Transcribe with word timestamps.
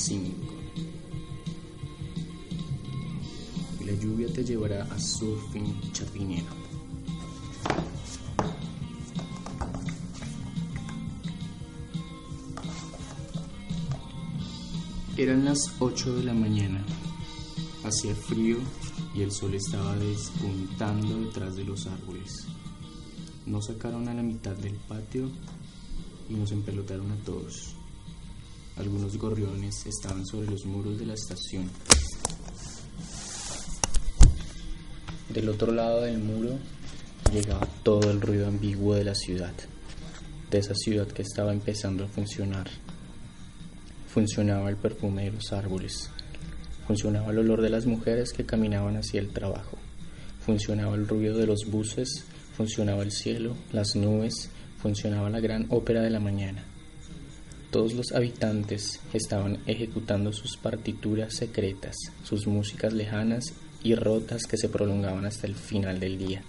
5. 0.00 0.24
Y 3.80 3.84
la 3.84 3.92
lluvia 3.92 4.32
te 4.32 4.42
llevará 4.42 4.84
a 4.84 4.98
surfing 4.98 5.92
chapinero. 5.92 6.46
Eran 15.18 15.44
las 15.44 15.70
8 15.80 16.16
de 16.16 16.24
la 16.24 16.32
mañana. 16.32 16.82
Hacía 17.84 18.14
frío 18.14 18.56
y 19.14 19.20
el 19.20 19.30
sol 19.30 19.54
estaba 19.54 19.94
despuntando 19.96 21.20
detrás 21.20 21.56
de 21.56 21.64
los 21.64 21.86
árboles. 21.86 22.46
Nos 23.44 23.66
sacaron 23.66 24.08
a 24.08 24.14
la 24.14 24.22
mitad 24.22 24.56
del 24.56 24.76
patio 24.76 25.30
y 26.30 26.34
nos 26.34 26.52
empelotaron 26.52 27.12
a 27.12 27.16
todos. 27.16 27.79
Algunos 28.80 29.18
gorriones 29.18 29.84
estaban 29.84 30.24
sobre 30.24 30.50
los 30.50 30.64
muros 30.64 30.98
de 30.98 31.04
la 31.04 31.12
estación. 31.12 31.68
Del 35.28 35.50
otro 35.50 35.70
lado 35.70 36.00
del 36.00 36.18
muro 36.18 36.58
llegaba 37.30 37.68
todo 37.82 38.10
el 38.10 38.22
ruido 38.22 38.46
ambiguo 38.46 38.94
de 38.94 39.04
la 39.04 39.14
ciudad, 39.14 39.52
de 40.50 40.58
esa 40.58 40.74
ciudad 40.74 41.06
que 41.08 41.20
estaba 41.20 41.52
empezando 41.52 42.04
a 42.04 42.08
funcionar. 42.08 42.70
Funcionaba 44.06 44.70
el 44.70 44.76
perfume 44.76 45.24
de 45.24 45.32
los 45.32 45.52
árboles, 45.52 46.08
funcionaba 46.86 47.32
el 47.32 47.38
olor 47.40 47.60
de 47.60 47.68
las 47.68 47.84
mujeres 47.84 48.32
que 48.32 48.46
caminaban 48.46 48.96
hacia 48.96 49.20
el 49.20 49.28
trabajo, 49.28 49.76
funcionaba 50.46 50.94
el 50.94 51.06
ruido 51.06 51.36
de 51.36 51.46
los 51.46 51.66
buses, 51.70 52.24
funcionaba 52.56 53.02
el 53.02 53.12
cielo, 53.12 53.56
las 53.72 53.94
nubes, 53.94 54.48
funcionaba 54.78 55.28
la 55.28 55.40
gran 55.40 55.66
ópera 55.68 56.00
de 56.00 56.08
la 56.08 56.18
mañana. 56.18 56.64
Todos 57.70 57.94
los 57.94 58.10
habitantes 58.12 58.98
estaban 59.12 59.58
ejecutando 59.66 60.32
sus 60.32 60.56
partituras 60.56 61.36
secretas, 61.36 61.94
sus 62.24 62.48
músicas 62.48 62.92
lejanas 62.92 63.54
y 63.84 63.94
rotas 63.94 64.46
que 64.46 64.56
se 64.56 64.68
prolongaban 64.68 65.24
hasta 65.24 65.46
el 65.46 65.54
final 65.54 66.00
del 66.00 66.18
día, 66.18 66.42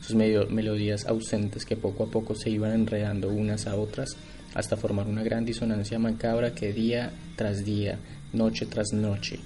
sus 0.00 0.14
melodías 0.14 1.06
ausentes 1.06 1.64
que 1.64 1.76
poco 1.76 2.04
a 2.04 2.10
poco 2.10 2.36
se 2.36 2.50
iban 2.50 2.72
enredando 2.72 3.30
unas 3.30 3.66
a 3.66 3.74
otras 3.74 4.16
hasta 4.54 4.76
formar 4.76 5.08
una 5.08 5.24
gran 5.24 5.44
disonancia 5.44 5.98
macabra 5.98 6.54
que 6.54 6.72
día 6.72 7.12
tras 7.34 7.64
día, 7.64 7.98
noche 8.32 8.66
tras 8.66 8.92
noche, 8.92 9.40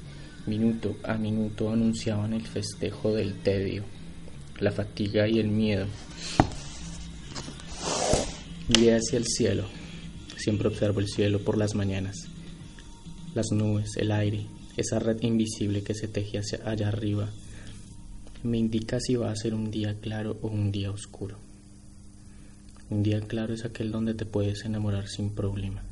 minuto 0.47 0.97
a 1.05 1.14
minuto 1.14 1.70
anunciaban 1.70 2.34
el 2.34 2.47
festejo 2.47 3.14
del 3.14 3.41
tedio, 3.41 3.84
la 4.61 4.72
fatiga 4.72 5.27
y 5.27 5.38
el 5.38 5.48
miedo. 5.48 5.86
Miré 8.69 8.97
hacia 8.97 9.19
el 9.19 9.27
cielo, 9.27 9.64
siempre 10.45 10.69
observo 10.69 11.00
el 11.00 11.09
cielo 11.09 11.41
por 11.41 11.56
las 11.56 11.75
mañanas, 11.75 12.28
las 13.34 13.50
nubes, 13.50 13.97
el 13.97 14.12
aire, 14.12 14.47
esa 14.77 14.98
red 14.98 15.23
invisible 15.23 15.83
que 15.83 15.95
se 15.95 16.06
teje 16.06 16.39
allá 16.67 16.89
arriba, 16.89 17.31
me 18.42 18.59
indica 18.59 19.00
si 19.00 19.17
va 19.17 19.31
a 19.31 19.37
ser 19.37 19.55
un 19.55 19.70
día 19.70 19.98
claro 20.03 20.37
o 20.42 20.48
un 20.48 20.70
día 20.70 20.91
oscuro. 20.91 21.39
Un 22.91 23.03
día 23.03 23.22
claro 23.22 23.55
es 23.55 23.65
aquel 23.65 23.91
donde 23.91 24.12
te 24.12 24.27
puedes 24.27 24.67
enamorar 24.67 25.09
sin 25.09 25.31
problema. 25.31 25.83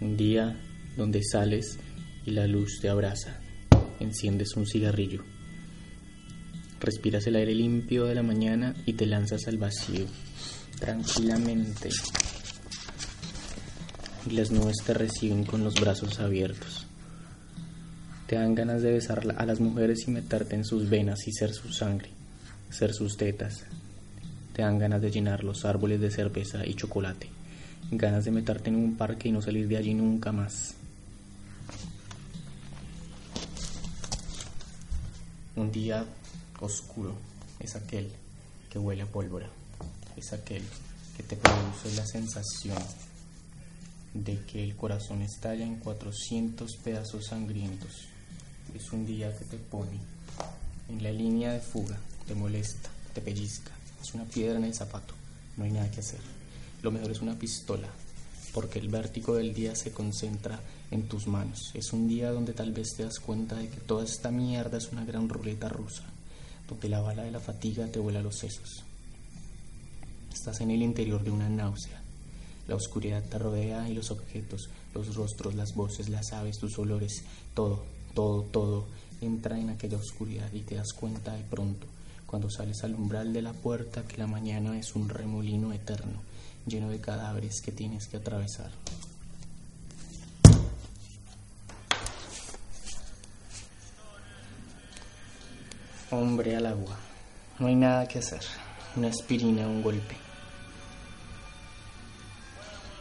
Un 0.00 0.16
día 0.16 0.56
donde 0.96 1.24
sales 1.24 1.80
y 2.24 2.30
la 2.30 2.46
luz 2.46 2.78
te 2.80 2.88
abraza. 2.88 3.40
Enciendes 3.98 4.54
un 4.54 4.64
cigarrillo. 4.64 5.24
Respiras 6.78 7.26
el 7.26 7.34
aire 7.34 7.54
limpio 7.56 8.04
de 8.04 8.14
la 8.14 8.22
mañana 8.22 8.76
y 8.86 8.92
te 8.92 9.06
lanzas 9.06 9.48
al 9.48 9.58
vacío, 9.58 10.06
tranquilamente. 10.78 11.88
Y 14.26 14.30
las 14.30 14.50
nubes 14.50 14.76
te 14.84 14.92
reciben 14.92 15.44
con 15.44 15.62
los 15.62 15.74
brazos 15.74 16.18
abiertos. 16.18 16.86
Te 18.26 18.36
dan 18.36 18.54
ganas 18.54 18.82
de 18.82 18.92
besar 18.92 19.22
a 19.36 19.46
las 19.46 19.60
mujeres 19.60 20.08
y 20.08 20.10
meterte 20.10 20.56
en 20.56 20.64
sus 20.64 20.90
venas 20.90 21.26
y 21.28 21.32
ser 21.32 21.52
su 21.52 21.72
sangre, 21.72 22.10
ser 22.70 22.92
sus 22.92 23.16
tetas, 23.16 23.64
te 24.56 24.62
dan 24.62 24.78
ganas 24.78 25.02
de 25.02 25.10
llenar 25.10 25.44
los 25.44 25.66
árboles 25.66 26.00
de 26.00 26.10
cerveza 26.10 26.64
y 26.64 26.72
chocolate, 26.72 27.28
ganas 27.90 28.24
de 28.24 28.30
meterte 28.30 28.70
en 28.70 28.76
un 28.76 28.96
parque 28.96 29.28
y 29.28 29.32
no 29.32 29.42
salir 29.42 29.68
de 29.68 29.76
allí 29.76 29.92
nunca 29.92 30.32
más. 30.32 30.72
Un 35.56 35.70
día 35.70 36.06
oscuro 36.58 37.14
es 37.60 37.76
aquel 37.76 38.10
que 38.70 38.78
huele 38.78 39.02
a 39.02 39.06
pólvora, 39.06 39.50
es 40.16 40.32
aquel 40.32 40.62
que 41.18 41.22
te 41.22 41.36
produce 41.36 41.94
la 41.94 42.06
sensación 42.06 42.78
de 44.24 44.40
que 44.44 44.62
el 44.62 44.76
corazón 44.76 45.22
estalla 45.22 45.64
en 45.64 45.76
400 45.76 46.76
pedazos 46.76 47.26
sangrientos. 47.26 48.08
Es 48.74 48.92
un 48.92 49.06
día 49.06 49.36
que 49.36 49.44
te 49.44 49.56
pone 49.56 49.98
en 50.88 51.02
la 51.02 51.10
línea 51.10 51.52
de 51.52 51.60
fuga, 51.60 51.98
te 52.26 52.34
molesta, 52.34 52.90
te 53.12 53.20
pellizca, 53.20 53.72
es 54.02 54.14
una 54.14 54.24
piedra 54.24 54.58
en 54.58 54.64
el 54.64 54.74
zapato, 54.74 55.14
no 55.56 55.64
hay 55.64 55.72
nada 55.72 55.90
que 55.90 56.00
hacer. 56.00 56.20
Lo 56.82 56.90
mejor 56.90 57.10
es 57.10 57.20
una 57.20 57.38
pistola, 57.38 57.88
porque 58.52 58.78
el 58.78 58.88
vértigo 58.88 59.34
del 59.34 59.54
día 59.54 59.74
se 59.74 59.92
concentra 59.92 60.60
en 60.90 61.08
tus 61.08 61.26
manos. 61.26 61.72
Es 61.74 61.92
un 61.92 62.08
día 62.08 62.30
donde 62.30 62.52
tal 62.52 62.72
vez 62.72 62.94
te 62.96 63.04
das 63.04 63.18
cuenta 63.18 63.56
de 63.56 63.68
que 63.68 63.80
toda 63.80 64.04
esta 64.04 64.30
mierda 64.30 64.78
es 64.78 64.92
una 64.92 65.04
gran 65.04 65.28
ruleta 65.28 65.68
rusa, 65.68 66.04
donde 66.68 66.88
la 66.88 67.00
bala 67.00 67.22
de 67.22 67.32
la 67.32 67.40
fatiga 67.40 67.86
te 67.86 67.98
vuela 67.98 68.22
los 68.22 68.36
sesos. 68.36 68.84
Estás 70.32 70.60
en 70.60 70.70
el 70.70 70.82
interior 70.82 71.24
de 71.24 71.30
una 71.30 71.48
náusea. 71.48 72.05
La 72.68 72.74
oscuridad 72.74 73.22
te 73.24 73.38
rodea 73.38 73.88
y 73.88 73.94
los 73.94 74.10
objetos, 74.10 74.68
los 74.94 75.14
rostros, 75.14 75.54
las 75.54 75.74
voces, 75.74 76.08
las 76.08 76.32
aves, 76.32 76.58
tus 76.58 76.78
olores, 76.78 77.24
todo, 77.54 77.84
todo, 78.14 78.42
todo 78.42 78.86
entra 79.20 79.58
en 79.58 79.70
aquella 79.70 79.96
oscuridad 79.96 80.52
y 80.52 80.60
te 80.60 80.74
das 80.74 80.92
cuenta 80.92 81.32
de 81.34 81.42
pronto 81.44 81.86
cuando 82.26 82.50
sales 82.50 82.82
al 82.82 82.94
umbral 82.94 83.32
de 83.32 83.42
la 83.42 83.52
puerta 83.52 84.02
que 84.02 84.16
la 84.16 84.26
mañana 84.26 84.76
es 84.78 84.94
un 84.96 85.08
remolino 85.08 85.72
eterno, 85.72 86.20
lleno 86.66 86.88
de 86.90 87.00
cadáveres 87.00 87.60
que 87.64 87.72
tienes 87.72 88.08
que 88.08 88.16
atravesar. 88.16 88.70
Hombre 96.10 96.56
al 96.56 96.66
agua. 96.66 96.96
No 97.58 97.66
hay 97.66 97.74
nada 97.74 98.06
que 98.06 98.18
hacer. 98.18 98.40
Una 98.96 99.08
aspirina, 99.08 99.66
un 99.66 99.82
golpe. 99.82 100.25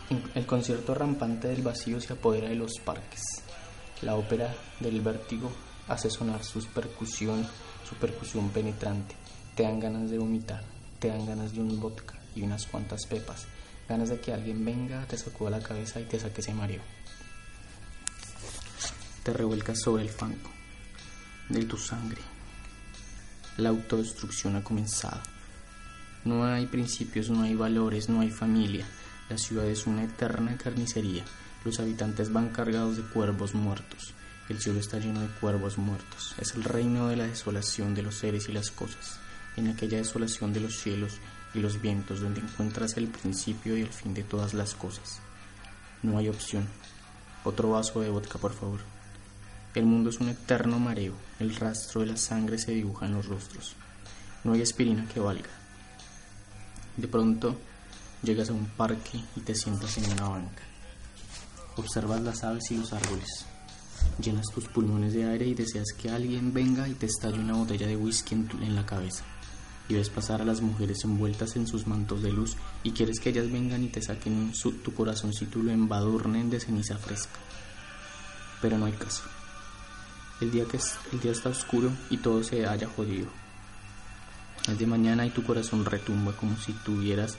El 0.09 0.45
concierto 0.45 0.93
rampante 0.93 1.47
del 1.47 1.63
vacío 1.63 1.99
se 1.99 2.13
apodera 2.13 2.49
de 2.49 2.55
los 2.55 2.73
parques. 2.83 3.21
La 4.01 4.15
ópera 4.15 4.53
del 4.79 5.01
vértigo 5.01 5.51
hace 5.87 6.09
sonar 6.09 6.43
sus 6.43 6.67
percusión 6.67 7.47
su 7.87 7.95
percusión 7.95 8.49
penetrante. 8.49 9.15
Te 9.55 9.63
dan 9.63 9.79
ganas 9.79 10.09
de 10.09 10.17
vomitar, 10.17 10.63
te 10.99 11.09
dan 11.09 11.25
ganas 11.25 11.53
de 11.53 11.61
un 11.61 11.79
vodka 11.79 12.15
y 12.35 12.41
unas 12.41 12.65
cuantas 12.65 13.05
pepas, 13.05 13.45
ganas 13.87 14.09
de 14.09 14.19
que 14.19 14.33
alguien 14.33 14.65
venga, 14.65 15.05
te 15.05 15.17
sacuda 15.17 15.51
la 15.51 15.61
cabeza 15.61 15.99
y 16.01 16.05
te 16.05 16.19
saque 16.19 16.41
ese 16.41 16.53
mareo. 16.53 16.81
Te 19.23 19.33
revuelcas 19.33 19.79
sobre 19.79 20.03
el 20.03 20.09
fango 20.09 20.49
de 21.49 21.63
tu 21.65 21.77
sangre. 21.77 22.21
La 23.57 23.69
autodestrucción 23.69 24.55
ha 24.55 24.63
comenzado. 24.63 25.21
No 26.25 26.43
hay 26.43 26.65
principios, 26.65 27.29
no 27.29 27.43
hay 27.43 27.55
valores, 27.55 28.09
no 28.09 28.21
hay 28.21 28.31
familia. 28.31 28.85
La 29.27 29.39
ciudad 29.39 29.65
es 29.65 29.87
una 29.87 30.03
eterna 30.03 30.55
carnicería. 30.55 31.23
Los 31.63 31.79
habitantes 31.79 32.31
van 32.31 32.49
cargados 32.49 32.97
de 32.97 33.03
cuervos 33.03 33.55
muertos. 33.55 34.13
El 34.49 34.59
cielo 34.59 34.79
está 34.79 34.99
lleno 34.99 35.21
de 35.21 35.29
cuervos 35.39 35.79
muertos. 35.79 36.35
Es 36.39 36.53
el 36.53 36.63
reino 36.63 37.07
de 37.07 37.15
la 37.15 37.25
desolación 37.25 37.95
de 37.95 38.03
los 38.03 38.15
seres 38.15 38.47
y 38.49 38.51
las 38.51 38.69
cosas. 38.69 39.19
En 39.57 39.67
aquella 39.67 39.97
desolación 39.97 40.53
de 40.53 40.59
los 40.59 40.77
cielos 40.77 41.17
y 41.55 41.59
los 41.59 41.81
vientos 41.81 42.21
donde 42.21 42.41
encuentras 42.41 42.97
el 42.97 43.07
principio 43.07 43.75
y 43.75 43.81
el 43.81 43.89
fin 43.89 44.13
de 44.13 44.23
todas 44.23 44.53
las 44.53 44.75
cosas. 44.75 45.21
No 46.03 46.19
hay 46.19 46.29
opción. 46.29 46.67
Otro 47.43 47.71
vaso 47.71 48.01
de 48.01 48.09
vodka, 48.09 48.37
por 48.37 48.53
favor. 48.53 48.81
El 49.73 49.85
mundo 49.85 50.11
es 50.11 50.19
un 50.19 50.29
eterno 50.29 50.77
mareo. 50.77 51.15
El 51.39 51.55
rastro 51.55 52.01
de 52.01 52.07
la 52.07 52.17
sangre 52.17 52.59
se 52.59 52.73
dibuja 52.73 53.07
en 53.07 53.13
los 53.13 53.25
rostros. 53.25 53.75
No 54.43 54.53
hay 54.53 54.61
aspirina 54.61 55.07
que 55.11 55.19
valga. 55.19 55.49
De 56.95 57.07
pronto 57.07 57.57
llegas 58.23 58.49
a 58.49 58.53
un 58.53 58.65
parque 58.65 59.23
y 59.35 59.41
te 59.41 59.55
sientas 59.55 59.97
en 59.97 60.11
una 60.11 60.29
banca. 60.29 60.63
Observas 61.77 62.21
las 62.21 62.43
aves 62.43 62.71
y 62.71 62.77
los 62.77 62.93
árboles. 62.93 63.45
Llenas 64.21 64.45
tus 64.53 64.67
pulmones 64.67 65.13
de 65.13 65.25
aire 65.25 65.45
y 65.45 65.53
deseas 65.53 65.87
que 65.97 66.09
alguien 66.09 66.53
venga 66.53 66.87
y 66.87 66.93
te 66.93 67.05
estalle 67.05 67.39
una 67.39 67.53
botella 67.53 67.87
de 67.87 67.97
whisky 67.97 68.35
en, 68.35 68.75
la 68.75 68.85
cabeza. 68.85 69.23
Y 69.89 69.95
ves 69.95 70.09
pasar 70.09 70.41
a 70.41 70.45
las 70.45 70.61
mujeres 70.61 71.03
envueltas 71.03 71.55
en 71.55 71.67
sus 71.67 71.85
mantos 71.85 72.23
de 72.23 72.31
luz 72.31 72.55
y 72.83 72.91
quieres 72.91 73.19
que 73.19 73.29
ellas 73.29 73.51
vengan 73.51 73.83
y 73.83 73.87
te 73.87 74.01
saquen 74.01 74.53
su, 74.55 74.71
tu 74.73 74.93
corazoncito 74.93 75.59
y 75.59 75.63
lo 75.63 75.71
embadurnen 75.71 76.49
de 76.49 76.59
ceniza 76.59 76.97
fresca. 76.97 77.39
Pero 78.61 78.77
no 78.77 78.85
hay 78.85 78.93
caso. 78.93 79.23
El 80.41 80.51
día, 80.51 80.65
que 80.65 80.79
el 81.11 81.19
día 81.19 81.31
está 81.31 81.49
oscuro 81.49 81.91
y 82.09 82.17
todo 82.17 82.43
se 82.43 82.65
haya 82.65 82.87
jodido. 82.87 83.27
Es 84.67 84.79
de 84.79 84.87
mañana 84.87 85.25
y 85.25 85.29
tu 85.29 85.43
corazón 85.43 85.85
retumba 85.85 86.35
como 86.35 86.57
si 86.57 86.73
tuvieras, 86.73 87.37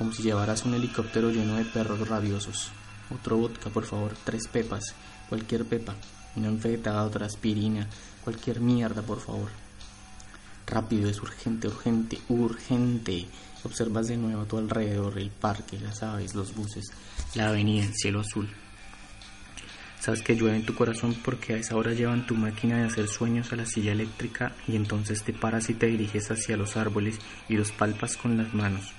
como 0.00 0.14
si 0.14 0.22
llevaras 0.22 0.64
un 0.64 0.72
helicóptero 0.72 1.30
lleno 1.30 1.56
de 1.56 1.64
perros 1.66 2.08
rabiosos 2.08 2.72
otro 3.10 3.36
vodka, 3.36 3.70
por 3.70 3.84
favor, 3.84 4.14
tres 4.24 4.48
pepas, 4.48 4.94
cualquier 5.28 5.66
pepa, 5.66 5.94
una 6.36 6.48
enfetada, 6.48 7.04
otra 7.04 7.26
aspirina, 7.26 7.86
cualquier 8.22 8.60
mierda, 8.60 9.02
por 9.02 9.20
favor. 9.20 9.50
Rápido, 10.66 11.10
es 11.10 11.20
urgente, 11.20 11.68
urgente, 11.68 12.18
urgente. 12.28 13.26
Observas 13.64 14.06
de 14.06 14.16
nuevo 14.16 14.42
a 14.42 14.46
tu 14.46 14.56
alrededor 14.56 15.18
el 15.18 15.30
parque, 15.30 15.78
las 15.80 16.02
aves, 16.02 16.34
los 16.34 16.54
buses, 16.54 16.86
la 17.34 17.48
avenida, 17.48 17.84
el 17.84 17.94
cielo 17.94 18.20
azul. 18.20 18.48
Sabes 19.98 20.22
que 20.22 20.34
llueve 20.34 20.56
en 20.56 20.64
tu 20.64 20.74
corazón 20.74 21.14
porque 21.22 21.52
a 21.52 21.56
esa 21.58 21.76
hora 21.76 21.92
llevan 21.92 22.26
tu 22.26 22.34
máquina 22.34 22.78
de 22.78 22.84
hacer 22.84 23.06
sueños 23.06 23.52
a 23.52 23.56
la 23.56 23.66
silla 23.66 23.92
eléctrica 23.92 24.54
y 24.66 24.76
entonces 24.76 25.22
te 25.24 25.34
paras 25.34 25.68
y 25.68 25.74
te 25.74 25.86
diriges 25.86 26.30
hacia 26.30 26.56
los 26.56 26.78
árboles 26.78 27.18
y 27.50 27.56
los 27.56 27.70
palpas 27.72 28.16
con 28.16 28.38
las 28.38 28.54
manos. 28.54 28.94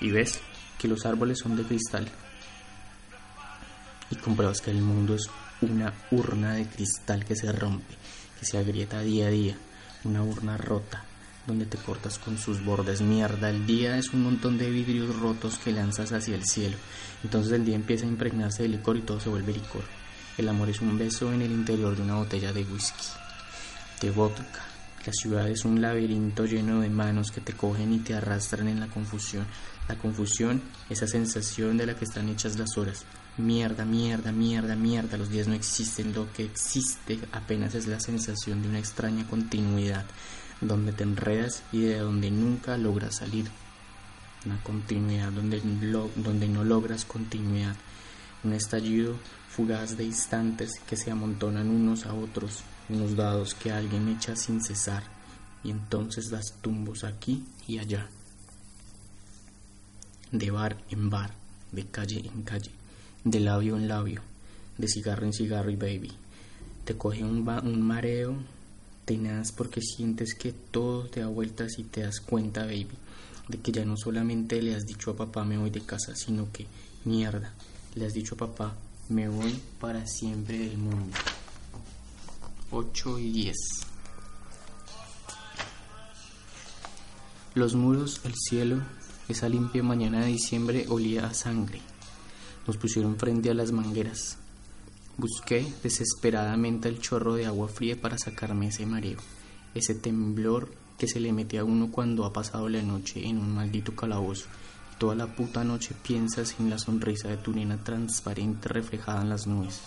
Y 0.00 0.10
ves 0.10 0.40
que 0.78 0.88
los 0.88 1.06
árboles 1.06 1.38
son 1.38 1.56
de 1.56 1.64
cristal. 1.64 2.08
Y 4.10 4.16
compruebas 4.16 4.60
que 4.60 4.70
el 4.70 4.80
mundo 4.80 5.14
es 5.14 5.28
una 5.60 5.92
urna 6.10 6.54
de 6.54 6.66
cristal 6.66 7.24
que 7.24 7.34
se 7.34 7.50
rompe, 7.52 7.94
que 8.38 8.46
se 8.46 8.58
agrieta 8.58 9.00
día 9.00 9.26
a 9.26 9.30
día, 9.30 9.56
una 10.04 10.22
urna 10.22 10.56
rota, 10.56 11.04
donde 11.46 11.66
te 11.66 11.78
cortas 11.78 12.18
con 12.18 12.38
sus 12.38 12.64
bordes. 12.64 13.00
Mierda, 13.00 13.50
el 13.50 13.66
día 13.66 13.96
es 13.96 14.12
un 14.12 14.22
montón 14.22 14.58
de 14.58 14.70
vidrios 14.70 15.16
rotos 15.18 15.58
que 15.58 15.72
lanzas 15.72 16.12
hacia 16.12 16.34
el 16.34 16.44
cielo. 16.44 16.76
Entonces 17.24 17.52
el 17.52 17.64
día 17.64 17.76
empieza 17.76 18.04
a 18.04 18.08
impregnarse 18.08 18.62
de 18.62 18.68
licor 18.68 18.96
y 18.96 19.02
todo 19.02 19.20
se 19.20 19.28
vuelve 19.28 19.52
licor. 19.52 19.82
El 20.36 20.48
amor 20.48 20.68
es 20.68 20.80
un 20.80 20.98
beso 20.98 21.32
en 21.32 21.40
el 21.40 21.50
interior 21.50 21.96
de 21.96 22.02
una 22.02 22.16
botella 22.16 22.52
de 22.52 22.62
whisky, 22.64 23.06
de 24.02 24.10
vodka. 24.10 24.64
La 25.06 25.12
ciudad 25.12 25.48
es 25.48 25.64
un 25.64 25.80
laberinto 25.80 26.44
lleno 26.44 26.80
de 26.80 26.90
manos 26.90 27.30
que 27.30 27.40
te 27.40 27.52
cogen 27.52 27.92
y 27.92 28.00
te 28.00 28.14
arrastran 28.14 28.68
en 28.68 28.80
la 28.80 28.88
confusión. 28.88 29.46
La 29.88 29.96
confusión, 29.96 30.62
esa 30.90 31.06
sensación 31.06 31.76
de 31.76 31.86
la 31.86 31.94
que 31.94 32.04
están 32.04 32.28
hechas 32.28 32.58
las 32.58 32.76
horas. 32.76 33.04
Mierda, 33.38 33.84
mierda, 33.84 34.32
mierda, 34.32 34.74
mierda. 34.74 35.16
Los 35.16 35.30
días 35.30 35.46
no 35.46 35.54
existen. 35.54 36.12
Lo 36.12 36.32
que 36.32 36.44
existe 36.44 37.20
apenas 37.32 37.74
es 37.74 37.86
la 37.86 38.00
sensación 38.00 38.62
de 38.62 38.68
una 38.68 38.78
extraña 38.78 39.26
continuidad 39.28 40.04
donde 40.60 40.92
te 40.92 41.04
enredas 41.04 41.62
y 41.72 41.82
de 41.82 41.98
donde 41.98 42.30
nunca 42.30 42.76
logras 42.76 43.16
salir. 43.16 43.46
Una 44.44 44.62
continuidad 44.62 45.32
donde, 45.32 45.60
donde 46.16 46.48
no 46.48 46.64
logras 46.64 47.04
continuidad. 47.04 47.76
Un 48.44 48.52
estallido 48.52 49.16
fugaz 49.48 49.96
de 49.96 50.04
instantes 50.04 50.72
que 50.86 50.96
se 50.96 51.10
amontonan 51.10 51.68
unos 51.70 52.06
a 52.06 52.14
otros, 52.14 52.62
unos 52.88 53.16
dados 53.16 53.54
que 53.54 53.72
alguien 53.72 54.08
echa 54.08 54.36
sin 54.36 54.62
cesar, 54.62 55.02
y 55.64 55.70
entonces 55.70 56.30
das 56.30 56.54
tumbos 56.60 57.04
aquí 57.04 57.42
y 57.66 57.78
allá. 57.78 58.08
De 60.32 60.50
bar 60.50 60.82
en 60.90 61.10
bar, 61.10 61.32
de 61.72 61.86
calle 61.86 62.22
en 62.24 62.42
calle, 62.42 62.70
de 63.24 63.40
labio 63.40 63.76
en 63.76 63.88
labio, 63.88 64.22
de 64.78 64.88
cigarro 64.88 65.26
en 65.26 65.32
cigarro 65.32 65.70
y 65.70 65.76
baby. 65.76 66.12
Te 66.84 66.96
coge 66.96 67.24
un, 67.24 67.48
un 67.48 67.82
mareo 67.82 68.36
tenaz 69.04 69.52
porque 69.52 69.80
sientes 69.80 70.34
que 70.34 70.52
todo 70.52 71.04
te 71.04 71.20
da 71.20 71.28
vueltas 71.28 71.78
y 71.78 71.84
te 71.84 72.02
das 72.02 72.20
cuenta, 72.20 72.64
baby, 72.64 72.88
de 73.48 73.58
que 73.58 73.72
ya 73.72 73.84
no 73.84 73.96
solamente 73.96 74.60
le 74.60 74.74
has 74.74 74.84
dicho 74.84 75.12
a 75.12 75.16
papá 75.16 75.44
me 75.44 75.58
voy 75.58 75.70
de 75.70 75.80
casa, 75.80 76.14
sino 76.16 76.50
que, 76.52 76.66
mierda, 77.04 77.54
le 77.94 78.06
has 78.06 78.12
dicho 78.12 78.34
a 78.34 78.38
papá 78.38 78.74
me 79.08 79.28
voy 79.28 79.60
para 79.80 80.06
siempre 80.06 80.58
del 80.58 80.78
mundo. 80.78 81.16
8 82.70 83.18
y 83.20 83.30
10. 83.30 83.56
Los 87.54 87.74
muros, 87.74 88.20
el 88.24 88.34
cielo, 88.34 88.82
esa 89.28 89.48
limpia 89.48 89.82
mañana 89.82 90.20
de 90.20 90.28
diciembre 90.28 90.86
olía 90.88 91.26
a 91.26 91.34
sangre. 91.34 91.80
Nos 92.66 92.76
pusieron 92.76 93.16
frente 93.16 93.50
a 93.50 93.54
las 93.54 93.72
mangueras. 93.72 94.38
Busqué 95.16 95.66
desesperadamente 95.82 96.88
el 96.88 97.00
chorro 97.00 97.34
de 97.34 97.46
agua 97.46 97.68
fría 97.68 98.00
para 98.00 98.18
sacarme 98.18 98.68
ese 98.68 98.86
mareo, 98.86 99.18
ese 99.74 99.94
temblor 99.94 100.72
que 100.98 101.08
se 101.08 101.20
le 101.20 101.32
mete 101.32 101.58
a 101.58 101.64
uno 101.64 101.90
cuando 101.90 102.24
ha 102.24 102.32
pasado 102.32 102.68
la 102.68 102.82
noche 102.82 103.26
en 103.26 103.38
un 103.38 103.54
maldito 103.54 103.94
calabozo. 103.94 104.46
Toda 104.98 105.14
la 105.14 105.34
puta 105.34 105.62
noche 105.62 105.94
piensas 106.02 106.56
en 106.58 106.70
la 106.70 106.78
sonrisa 106.78 107.28
de 107.28 107.36
tu 107.36 107.52
transparente 107.84 108.68
reflejada 108.68 109.22
en 109.22 109.28
las 109.28 109.46
nubes. 109.46 109.80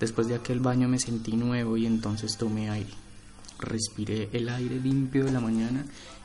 Después 0.00 0.26
de 0.26 0.34
aquel 0.34 0.60
baño 0.60 0.88
me 0.88 0.98
sentí 0.98 1.36
nuevo 1.36 1.76
y 1.76 1.86
entonces 1.86 2.36
tomé 2.36 2.70
aire. 2.70 2.92
Respiré 3.58 4.30
el 4.32 4.48
aire 4.48 4.80
limpio 4.80 5.24
de 5.24 5.32
la 5.32 5.40
mañana 5.40 5.84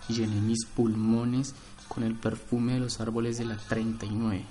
y 0.09 0.13
llené 0.13 0.39
mis 0.41 0.65
pulmones 0.65 1.53
con 1.87 2.03
el 2.03 2.15
perfume 2.15 2.73
de 2.73 2.79
los 2.79 2.99
árboles 2.99 3.37
de 3.37 3.45
la 3.45 3.57
39. 3.57 4.45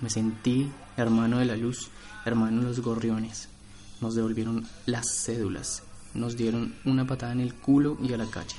Me 0.00 0.10
sentí 0.10 0.70
hermano 0.96 1.38
de 1.38 1.44
la 1.44 1.56
luz 1.56 1.90
hermano 2.24 2.62
los 2.62 2.80
gorriones. 2.80 3.48
Nos 4.00 4.14
devolvieron 4.14 4.66
las 4.86 5.06
cédulas, 5.24 5.82
nos 6.14 6.36
dieron 6.36 6.74
una 6.84 7.06
patada 7.06 7.32
en 7.32 7.40
el 7.40 7.54
culo 7.54 7.98
y 8.00 8.12
a 8.12 8.16
la 8.16 8.26
calle. 8.26 8.56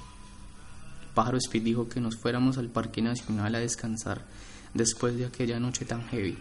Pájaro 1.14 1.38
Speed 1.38 1.64
dijo 1.64 1.88
que 1.88 2.02
nos 2.02 2.18
fuéramos 2.18 2.58
al 2.58 2.70
Parque 2.70 3.02
Nacional 3.02 3.56
a 3.56 3.60
descansar 3.60 4.26
después 4.74 5.16
de 5.16 5.26
aquella 5.26 5.60
noche 5.60 5.86
tan 5.86 6.08
heavy. 6.10 6.38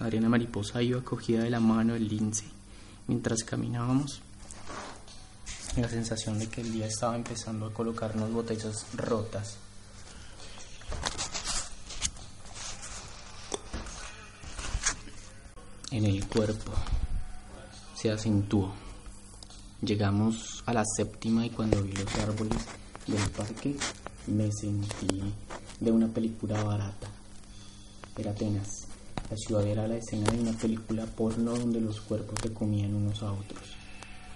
Adriana 0.00 0.28
Mariposa 0.28 0.82
iba 0.82 1.02
cogida 1.02 1.42
de 1.42 1.50
la 1.50 1.60
mano 1.60 1.94
del 1.94 2.08
lince. 2.08 2.44
Mientras 3.08 3.42
caminábamos, 3.44 4.20
la 5.76 5.88
sensación 5.88 6.38
de 6.38 6.48
que 6.48 6.60
el 6.60 6.72
día 6.72 6.86
estaba 6.86 7.16
empezando 7.16 7.66
a 7.66 7.72
colocarnos 7.72 8.32
botellas 8.32 8.86
rotas 8.94 9.58
en 15.96 16.04
el 16.04 16.26
cuerpo 16.26 16.72
se 17.94 18.10
acentuó. 18.10 18.70
Llegamos 19.80 20.62
a 20.66 20.74
la 20.74 20.84
séptima 20.84 21.46
y 21.46 21.50
cuando 21.50 21.82
vi 21.82 21.92
los 21.92 22.14
árboles 22.16 22.58
del 23.06 23.30
parque 23.30 23.74
me 24.26 24.50
sentí 24.52 25.22
de 25.80 25.90
una 25.90 26.08
película 26.08 26.62
barata. 26.62 27.08
Era 28.14 28.32
Atenas. 28.32 28.68
La 29.30 29.36
ciudad 29.36 29.66
era 29.66 29.88
la 29.88 29.96
escena 29.96 30.30
de 30.30 30.38
una 30.38 30.52
película 30.52 31.06
porno 31.06 31.56
donde 31.56 31.80
los 31.80 32.02
cuerpos 32.02 32.38
se 32.42 32.52
comían 32.52 32.94
unos 32.94 33.22
a 33.22 33.32
otros. 33.32 33.64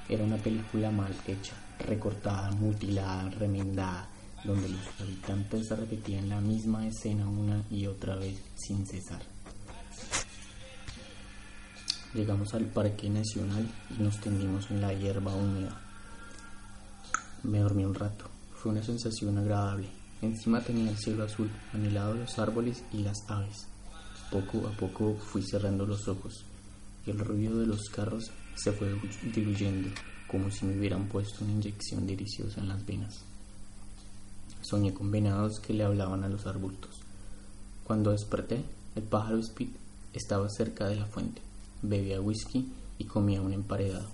Era 0.09 0.25
una 0.25 0.39
película 0.39 0.91
mal 0.91 1.15
hecha, 1.27 1.53
recortada, 1.87 2.51
mutilada, 2.53 3.29
remendada, 3.31 4.09
donde 4.45 4.71
los 4.71 4.81
habitantes 4.99 5.69
repetían 5.69 6.31
la 6.31 6.41
misma 6.41 6.87
escena 6.87 7.29
una 7.29 7.62
y 7.71 7.87
otra 7.87 8.17
vez 8.17 8.39
sin 8.57 8.87
cesar. 8.87 9.21
Llegamos 12.12 12.55
al 12.55 12.65
Parque 12.65 13.09
Nacional 13.09 13.71
y 13.97 14.03
nos 14.03 14.19
tendimos 14.19 14.69
en 14.73 14.81
la 14.81 14.93
hierba 14.93 15.33
húmeda. 15.33 15.81
Me 17.45 17.61
dormí 17.61 17.85
un 17.85 17.95
rato. 17.95 18.25
Fue 18.52 18.73
una 18.73 18.83
sensación 18.83 19.38
agradable. 19.38 19.87
Encima 20.21 20.61
tenía 20.61 20.90
el 20.90 20.99
cielo 20.99 21.23
azul, 21.23 21.49
a 21.73 21.79
los 21.79 22.37
árboles 22.40 22.83
y 22.93 23.05
las 23.05 23.17
aves. 23.29 23.69
Poco 24.29 24.67
a 24.67 24.73
poco 24.73 25.14
fui 25.14 25.40
cerrando 25.43 25.87
los 25.87 26.09
ojos 26.09 26.45
y 27.07 27.11
el 27.12 27.21
ruido 27.21 27.61
de 27.61 27.67
los 27.67 27.88
carros 27.90 28.33
se 28.57 28.73
fue 28.73 28.93
diluyendo 29.33 29.90
como 30.26 30.50
si 30.50 30.67
me 30.67 30.76
hubieran 30.76 31.07
puesto 31.07 31.45
una 31.45 31.52
inyección 31.52 32.09
deliciosa 32.09 32.61
en 32.61 32.69
las 32.71 32.85
venas. 32.85 33.21
Soñé 34.62 34.93
con 34.93 35.12
venados 35.12 35.61
que 35.61 35.75
le 35.75 35.85
hablaban 35.85 36.25
a 36.25 36.29
los 36.29 36.45
arbustos. 36.47 36.97
Cuando 37.85 38.11
desperté, 38.11 38.64
el 38.97 39.05
pájaro 39.05 39.38
Speed 39.38 39.71
estaba 40.12 40.49
cerca 40.49 40.88
de 40.88 40.97
la 40.97 41.07
fuente 41.07 41.50
bebía 41.83 42.21
whisky 42.21 42.69
y 42.99 43.05
comía 43.05 43.41
un 43.41 43.53
emparedado. 43.53 44.09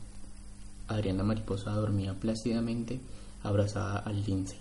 Adriana 0.89 1.25
Mariposa 1.25 1.73
dormía 1.73 2.15
plácidamente 2.15 3.01
abrazada 3.43 3.99
al 3.99 4.25
lince. 4.25 4.57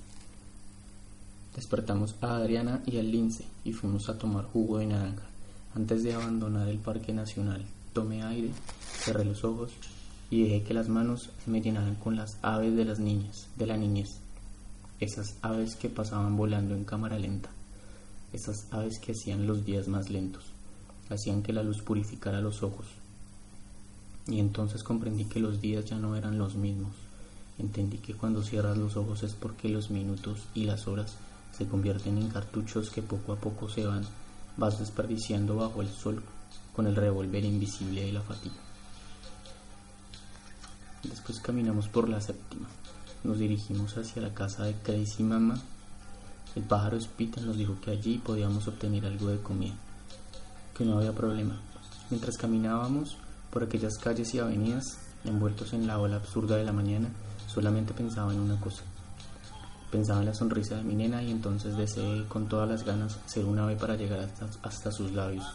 Despertamos 1.56 2.16
a 2.22 2.38
Adriana 2.38 2.82
y 2.86 2.98
al 2.98 3.12
lince 3.12 3.46
y 3.64 3.72
fuimos 3.72 4.10
a 4.10 4.18
tomar 4.18 4.46
jugo 4.46 4.80
de 4.80 4.88
naranja. 4.88 5.24
Antes 5.76 6.04
de 6.04 6.14
abandonar 6.14 6.68
el 6.68 6.80
Parque 6.80 7.14
Nacional, 7.14 7.64
tomé 7.94 8.24
aire, 8.24 8.50
cerré 9.04 9.26
los 9.26 9.44
ojos 9.44 9.72
y 10.30 10.44
dejé 10.44 10.64
que 10.64 10.74
las 10.74 10.90
manos 10.90 11.30
me 11.46 11.62
llenaran 11.62 11.96
con 11.96 12.16
las 12.16 12.38
aves 12.42 12.76
de 12.76 12.86
las 12.86 13.00
niñas, 13.00 13.48
de 13.56 13.68
la 13.68 13.78
niñez. 13.78 14.10
Esas 15.00 15.36
aves 15.42 15.76
que 15.76 15.90
pasaban 15.90 16.36
volando 16.36 16.74
en 16.74 16.86
cámara 16.86 17.20
lenta. 17.20 17.50
Esas 18.34 18.68
aves 18.72 19.00
que 19.00 19.12
hacían 19.12 19.46
los 19.46 19.64
días 19.66 19.88
más 19.88 20.10
lentos 20.10 20.55
hacían 21.10 21.44
que 21.44 21.54
la 21.54 21.64
luz 21.64 21.82
purificara 21.82 22.42
los 22.42 22.64
ojos. 22.64 22.88
Y 24.28 24.40
entonces 24.40 24.84
comprendí 24.84 25.26
que 25.26 25.40
los 25.40 25.62
días 25.62 25.86
ya 25.86 25.98
no 25.98 26.16
eran 26.16 26.38
los 26.38 26.56
mismos. 26.56 26.94
Entendí 27.58 27.98
que 28.00 28.16
cuando 28.16 28.44
cierras 28.44 28.78
los 28.78 28.98
ojos 28.98 29.24
es 29.24 29.34
porque 29.34 29.70
los 29.70 29.90
minutos 29.90 30.40
y 30.54 30.66
las 30.66 30.88
horas 30.88 31.16
se 31.58 31.68
convierten 31.68 32.18
en 32.18 32.30
cartuchos 32.30 32.90
que 32.90 33.02
poco 33.02 33.34
a 33.34 33.38
poco 33.38 33.70
se 33.70 33.86
van, 33.86 34.04
vas 34.58 34.80
desperdiciando 34.80 35.56
bajo 35.56 35.82
el 35.82 35.90
sol 35.90 36.22
con 36.76 36.88
el 36.88 36.96
revólver 36.96 37.46
invisible 37.46 38.04
de 38.04 38.12
la 38.12 38.22
fatiga. 38.22 38.56
Después 41.04 41.40
caminamos 41.40 41.88
por 41.88 42.10
la 42.10 42.20
séptima. 42.20 42.68
Nos 43.24 43.40
dirigimos 43.40 43.98
hacia 43.98 44.22
la 44.22 44.34
casa 44.34 44.66
de 44.66 44.74
Crazy 44.74 45.24
Mama. 45.24 45.60
El 46.56 46.64
pájaro 46.64 47.00
Spita 47.00 47.42
nos 47.42 47.58
dijo 47.58 47.78
que 47.80 47.92
allí 47.92 48.18
podíamos 48.18 48.68
obtener 48.68 49.06
algo 49.06 49.28
de 49.28 49.40
comida. 49.40 49.76
Que 50.76 50.86
no 50.86 50.98
había 50.98 51.14
problema. 51.14 51.60
Mientras 52.10 52.38
caminábamos 52.38 53.18
por 53.50 53.64
aquellas 53.64 53.98
calles 53.98 54.34
y 54.34 54.40
avenidas, 54.40 55.00
envueltos 55.24 55.74
en 55.74 55.88
la 55.88 55.98
ola 55.98 56.18
absurda 56.18 56.58
de 56.58 56.66
la 56.66 56.74
mañana, 56.74 57.10
solamente 57.48 57.94
pensaba 57.94 58.34
en 58.34 58.40
una 58.40 58.60
cosa. 58.60 58.84
Pensaba 59.90 60.20
en 60.20 60.26
la 60.26 60.34
sonrisa 60.34 60.76
de 60.76 60.84
mi 60.84 60.96
nena 60.96 61.24
y 61.24 61.32
entonces 61.32 61.78
deseé 61.78 62.26
con 62.28 62.48
todas 62.48 62.70
las 62.70 62.84
ganas 62.84 63.18
ser 63.26 63.46
un 63.46 63.58
ave 63.58 63.76
para 63.78 63.96
llegar 63.96 64.20
hasta, 64.20 64.48
hasta 64.62 64.92
sus 64.92 65.12
labios 65.14 65.46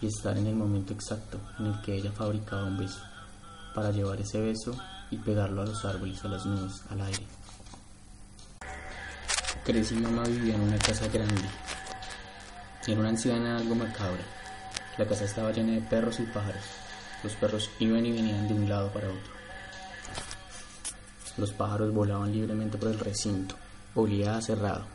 y 0.00 0.06
estar 0.06 0.36
en 0.36 0.46
el 0.46 0.54
momento 0.54 0.92
exacto 0.92 1.38
en 1.58 1.66
el 1.66 1.80
que 1.80 1.96
ella 1.96 2.12
fabricaba 2.12 2.64
un 2.64 2.76
beso, 2.76 3.00
para 3.74 3.90
llevar 3.90 4.20
ese 4.20 4.40
beso 4.40 4.76
y 5.10 5.16
pegarlo 5.16 5.62
a 5.62 5.66
los 5.66 5.84
árboles, 5.84 6.22
a 6.24 6.28
las 6.28 6.44
nubes, 6.44 6.82
al 6.90 7.00
aire. 7.00 7.26
Crecí 9.64 9.96
y 9.96 10.00
mamá 10.00 10.22
vivía 10.24 10.54
en 10.54 10.60
una 10.60 10.78
casa 10.78 11.08
grande. 11.08 11.65
Era 12.86 13.00
una 13.00 13.08
anciana 13.08 13.58
algo 13.58 13.74
macabra. 13.74 14.22
La 14.96 15.06
casa 15.06 15.24
estaba 15.24 15.50
llena 15.50 15.72
de 15.72 15.80
perros 15.80 16.20
y 16.20 16.22
pájaros. 16.22 16.62
Los 17.24 17.32
perros 17.34 17.68
iban 17.80 18.06
y 18.06 18.12
venían 18.12 18.46
de 18.46 18.54
un 18.54 18.68
lado 18.68 18.92
para 18.92 19.08
otro. 19.08 19.32
Los 21.36 21.52
pájaros 21.52 21.92
volaban 21.92 22.32
libremente 22.32 22.78
por 22.78 22.88
el 22.88 22.98
recinto. 22.98 23.56
Olía 23.96 24.36
a 24.36 24.40
cerrado. 24.40 24.86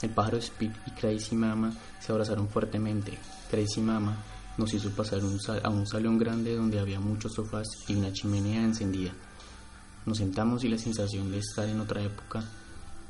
El 0.00 0.10
pájaro 0.10 0.36
Speed 0.36 0.70
y 0.86 0.90
Crazy 0.92 1.34
Mama 1.34 1.72
se 1.98 2.12
abrazaron 2.12 2.48
fuertemente. 2.48 3.18
Crazy 3.50 3.80
Mama 3.80 4.16
nos 4.56 4.72
hizo 4.72 4.90
pasar 4.90 5.20
a 5.62 5.68
un 5.70 5.86
salón 5.86 6.18
grande 6.18 6.54
donde 6.54 6.78
había 6.78 7.00
muchos 7.00 7.34
sofás 7.34 7.66
y 7.88 7.96
una 7.96 8.12
chimenea 8.12 8.62
encendida. 8.62 9.10
Nos 10.06 10.18
sentamos 10.18 10.62
y 10.62 10.68
la 10.68 10.78
sensación 10.78 11.32
de 11.32 11.38
estar 11.38 11.68
en 11.68 11.80
otra 11.80 12.00
época, 12.00 12.44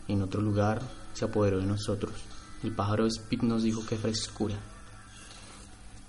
en 0.08 0.22
otro 0.22 0.40
lugar, 0.40 0.80
se 1.12 1.26
apoderó 1.26 1.58
de 1.58 1.66
nosotros. 1.66 2.37
El 2.62 2.72
pájaro 2.72 3.06
Speed 3.06 3.42
nos 3.42 3.62
dijo 3.62 3.86
que 3.86 3.96
frescura. 3.96 4.56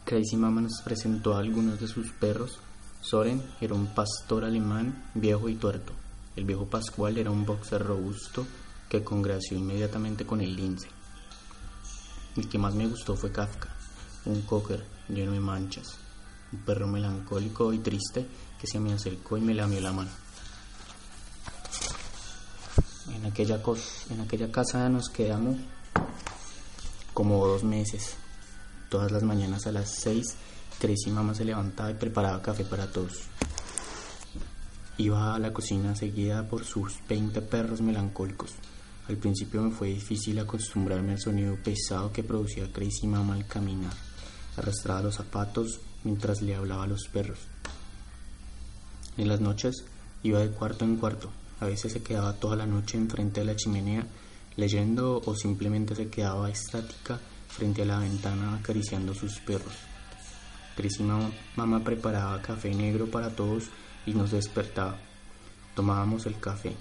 Crazy 0.04 0.36
Mama 0.36 0.62
nos 0.62 0.82
presentó 0.84 1.36
a 1.36 1.40
algunos 1.40 1.80
de 1.80 1.88
sus 1.88 2.10
perros. 2.12 2.60
Soren 3.02 3.44
era 3.62 3.76
un 3.76 3.94
pastor 3.94 4.44
alemán 4.44 5.12
viejo 5.14 5.48
y 5.48 5.56
tuerto. 5.56 5.94
El 6.36 6.46
viejo 6.46 6.66
Pascual 6.66 7.20
era 7.20 7.30
un 7.30 7.46
boxer 7.46 7.86
robusto 7.86 8.48
que 8.90 9.04
congració 9.04 9.58
inmediatamente 9.58 10.26
con 10.26 10.42
el 10.42 10.56
lince. 10.56 10.88
El 12.36 12.50
que 12.50 12.58
más 12.58 12.74
me 12.74 12.88
gustó 12.88 13.16
fue 13.16 13.32
Kafka, 13.32 13.70
un 14.26 14.42
cocker 14.42 14.84
lleno 15.08 15.34
de 15.34 15.40
manchas, 15.40 15.98
un 16.52 16.60
perro 16.60 16.88
melancólico 16.88 17.72
y 17.74 17.78
triste 17.78 18.26
que 18.60 18.66
se 18.66 18.80
me 18.80 18.94
acercó 18.94 19.38
y 19.38 19.42
me 19.42 19.54
lamió 19.54 19.82
la 19.82 19.92
mano. 19.92 20.12
En 23.14 23.26
aquella, 23.26 23.62
en 24.10 24.22
aquella 24.22 24.52
casa 24.52 24.90
nos 24.90 25.10
quedamos 25.10 25.58
como 27.20 27.46
dos 27.46 27.66
meses. 27.66 28.16
Todas 28.88 29.12
las 29.12 29.24
mañanas 29.24 29.68
a 29.68 29.74
las 29.74 29.90
seis, 29.94 30.36
Crazy 30.80 31.12
Mamá 31.12 31.36
se 31.36 31.44
levantaba 31.44 31.92
y 31.92 31.96
preparaba 31.96 32.42
café 32.42 32.64
para 32.64 32.90
todos. 32.90 33.24
Iba 34.98 35.36
a 35.36 35.40
la 35.40 35.52
cocina 35.52 35.98
seguida 35.98 36.48
por 36.48 36.64
sus 36.64 36.94
20 37.10 37.42
perros 37.42 37.82
melancólicos. 37.82 38.52
Al 39.10 39.18
principio 39.18 39.62
me 39.62 39.72
fue 39.72 39.90
difícil 39.90 40.40
acostumbrarme 40.40 41.12
al 41.12 41.20
sonido 41.20 41.58
pesado 41.62 42.14
que 42.14 42.24
producía 42.24 42.72
Crazy 42.72 43.06
Mama 43.06 43.34
al 43.34 43.46
caminar. 43.46 43.92
Arrastraba 44.56 45.02
los 45.02 45.16
zapatos 45.16 45.82
mientras 46.06 46.42
le 46.42 46.56
hablaba 46.56 46.86
a 46.86 46.88
los 46.88 47.10
perros. 47.10 47.40
En 49.18 49.28
las 49.28 49.42
noches 49.42 49.84
iba 50.24 50.40
de 50.40 50.52
cuarto 50.52 50.86
en 50.86 50.96
cuarto. 50.96 51.30
A 51.60 51.66
veces 51.66 51.92
se 51.92 52.02
quedaba 52.02 52.40
toda 52.40 52.56
la 52.56 52.66
noche 52.66 52.98
enfrente 52.98 53.42
de 53.42 53.46
la 53.46 53.58
chimenea 53.58 54.08
leyendo 54.60 55.22
o 55.26 55.36
simplemente 55.36 55.96
se 55.96 56.10
quedaba 56.10 56.50
estática 56.50 57.20
frente 57.48 57.82
a 57.82 57.86
la 57.86 58.00
ventana 58.00 58.56
acariciando 58.56 59.14
sus 59.14 59.40
perros. 59.40 59.74
Crazy 60.76 61.04
mamá 61.56 61.84
preparaba 61.84 62.42
café 62.42 62.74
negro 62.74 63.08
para 63.08 63.30
todos 63.30 63.66
y 64.06 64.14
nos 64.14 64.32
despertaba. 64.32 64.98
Tomábamos 65.76 66.26
el 66.26 66.40
café, 66.40 66.74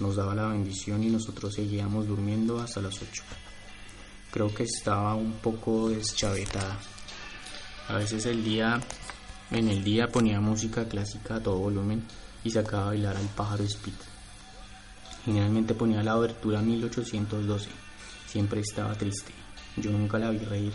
nos 0.00 0.16
daba 0.16 0.34
la 0.34 0.48
bendición 0.48 1.04
y 1.04 1.10
nosotros 1.10 1.54
seguíamos 1.54 2.08
durmiendo 2.08 2.60
hasta 2.60 2.80
las 2.80 3.00
8. 3.00 3.22
Creo 4.32 4.52
que 4.52 4.64
estaba 4.64 5.14
un 5.14 5.32
poco 5.34 5.90
deschavetada. 5.90 6.78
A 7.88 7.94
veces 7.94 8.26
el 8.26 8.42
día, 8.42 8.80
en 9.50 9.68
el 9.68 9.84
día 9.84 10.08
ponía 10.08 10.40
música 10.40 10.88
clásica 10.88 11.36
a 11.36 11.42
todo 11.42 11.58
volumen 11.58 12.02
y 12.42 12.50
sacaba 12.50 12.82
a 12.82 12.86
bailar 12.88 13.16
al 13.16 13.28
pájaro 13.28 13.64
Speed. 13.64 14.15
Generalmente 15.26 15.74
ponía 15.74 16.04
la 16.04 16.12
abertura 16.12 16.62
1812. 16.62 17.68
Siempre 18.28 18.60
estaba 18.60 18.94
triste. 18.94 19.32
Yo 19.76 19.90
nunca 19.90 20.20
la 20.20 20.30
vi 20.30 20.38
reír. 20.38 20.72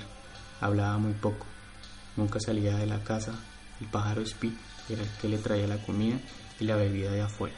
Hablaba 0.60 0.98
muy 0.98 1.14
poco. 1.14 1.46
Nunca 2.18 2.38
salía 2.42 2.76
de 2.76 2.86
la 2.86 3.02
casa. 3.02 3.34
El 3.80 3.88
pájaro 3.88 4.22
Speed 4.24 4.52
era 4.90 5.04
el 5.04 5.10
que 5.22 5.30
le 5.30 5.38
traía 5.38 5.68
la 5.68 5.82
comida 5.82 6.20
y 6.60 6.66
la 6.66 6.76
bebida 6.76 7.12
de 7.12 7.22
afuera. 7.22 7.56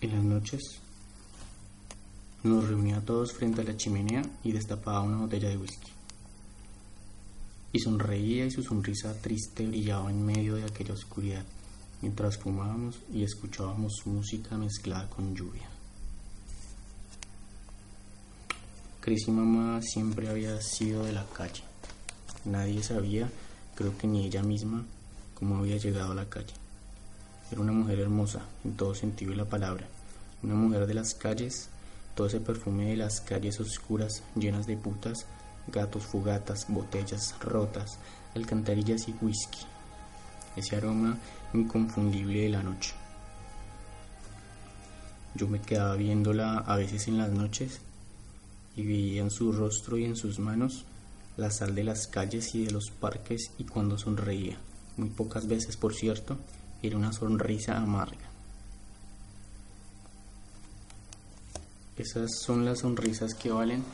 En 0.00 0.12
las 0.12 0.24
noches 0.24 0.80
nos 2.44 2.66
reunía 2.66 2.96
a 2.96 3.04
todos 3.04 3.34
frente 3.34 3.60
a 3.60 3.64
la 3.64 3.76
chimenea 3.76 4.22
y 4.42 4.52
destapaba 4.52 5.02
una 5.02 5.18
botella 5.18 5.50
de 5.50 5.58
whisky. 5.58 5.92
Y 7.72 7.78
sonreía 7.78 8.46
y 8.46 8.50
su 8.50 8.62
sonrisa 8.62 9.20
triste 9.20 9.66
brillaba 9.66 10.10
en 10.10 10.24
medio 10.24 10.54
de 10.54 10.64
aquella 10.64 10.94
oscuridad 10.94 11.44
mientras 12.02 12.36
fumábamos 12.36 12.98
y 13.12 13.22
escuchábamos 13.22 14.02
música 14.04 14.58
mezclada 14.58 15.08
con 15.08 15.34
lluvia. 15.34 15.68
Cris 19.00 19.26
y 19.26 19.30
mamá 19.30 19.80
siempre 19.82 20.28
había 20.28 20.60
sido 20.60 21.04
de 21.04 21.12
la 21.12 21.24
calle. 21.26 21.62
Nadie 22.44 22.82
sabía, 22.82 23.30
creo 23.74 23.96
que 23.96 24.06
ni 24.06 24.26
ella 24.26 24.42
misma, 24.42 24.84
cómo 25.34 25.56
había 25.56 25.76
llegado 25.76 26.12
a 26.12 26.16
la 26.16 26.28
calle. 26.28 26.54
Era 27.50 27.60
una 27.60 27.72
mujer 27.72 28.00
hermosa, 28.00 28.42
en 28.64 28.76
todo 28.76 28.94
sentido 28.94 29.30
de 29.30 29.38
la 29.38 29.44
palabra. 29.44 29.86
Una 30.42 30.54
mujer 30.54 30.86
de 30.86 30.94
las 30.94 31.14
calles, 31.14 31.68
todo 32.14 32.26
ese 32.26 32.40
perfume 32.40 32.86
de 32.86 32.96
las 32.96 33.20
calles 33.20 33.60
oscuras, 33.60 34.22
llenas 34.34 34.66
de 34.66 34.76
putas, 34.76 35.26
gatos, 35.68 36.04
fugatas, 36.04 36.66
botellas 36.68 37.34
rotas, 37.40 37.98
alcantarillas 38.34 39.08
y 39.08 39.14
whisky. 39.20 39.71
Ese 40.56 40.76
aroma 40.76 41.18
inconfundible 41.54 42.42
de 42.42 42.48
la 42.48 42.62
noche. 42.62 42.94
Yo 45.34 45.48
me 45.48 45.60
quedaba 45.60 45.96
viéndola 45.96 46.58
a 46.58 46.76
veces 46.76 47.08
en 47.08 47.18
las 47.18 47.30
noches 47.30 47.80
y 48.76 48.84
veía 48.84 49.22
en 49.22 49.30
su 49.30 49.52
rostro 49.52 49.96
y 49.96 50.04
en 50.04 50.16
sus 50.16 50.38
manos 50.38 50.84
la 51.36 51.50
sal 51.50 51.74
de 51.74 51.84
las 51.84 52.06
calles 52.06 52.54
y 52.54 52.64
de 52.64 52.70
los 52.70 52.90
parques 52.90 53.52
y 53.58 53.64
cuando 53.64 53.96
sonreía, 53.96 54.58
muy 54.96 55.08
pocas 55.08 55.46
veces 55.46 55.76
por 55.76 55.94
cierto, 55.94 56.38
era 56.82 56.96
una 56.96 57.12
sonrisa 57.12 57.78
amarga. 57.78 58.28
Esas 61.96 62.38
son 62.40 62.64
las 62.64 62.80
sonrisas 62.80 63.34
que 63.34 63.50
valen 63.50 63.84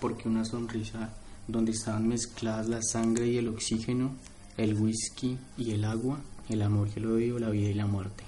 porque 0.00 0.28
una 0.28 0.44
sonrisa 0.44 1.10
donde 1.46 1.72
estaban 1.72 2.08
mezcladas 2.08 2.68
la 2.68 2.82
sangre 2.82 3.26
y 3.26 3.38
el 3.38 3.48
oxígeno, 3.48 4.14
el 4.62 4.74
whisky 4.74 5.38
y 5.56 5.70
el 5.70 5.86
agua, 5.86 6.20
el 6.50 6.60
amor 6.60 6.88
y 6.94 6.98
el 6.98 7.06
odio, 7.06 7.38
la 7.38 7.48
vida 7.48 7.70
y 7.70 7.74
la 7.74 7.86
muerte. 7.86 8.24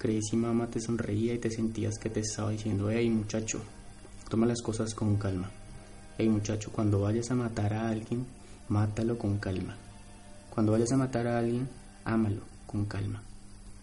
Si 0.00 0.36
mamá 0.36 0.68
te 0.68 0.80
sonreía 0.80 1.34
y 1.34 1.38
te 1.38 1.50
sentías 1.50 1.98
que 1.98 2.10
te 2.10 2.20
estaba 2.20 2.50
diciendo, 2.50 2.90
hey 2.90 3.10
muchacho, 3.10 3.60
toma 4.28 4.46
las 4.46 4.62
cosas 4.62 4.94
con 4.94 5.16
calma. 5.16 5.50
Hey 6.16 6.28
muchacho, 6.28 6.70
cuando 6.72 7.00
vayas 7.00 7.30
a 7.32 7.34
matar 7.34 7.74
a 7.74 7.88
alguien, 7.88 8.24
mátalo 8.68 9.18
con 9.18 9.38
calma. 9.38 9.76
Cuando 10.48 10.72
vayas 10.72 10.92
a 10.92 10.96
matar 10.96 11.26
a 11.26 11.38
alguien, 11.38 11.68
ámalo 12.04 12.42
con 12.66 12.84
calma. 12.84 13.20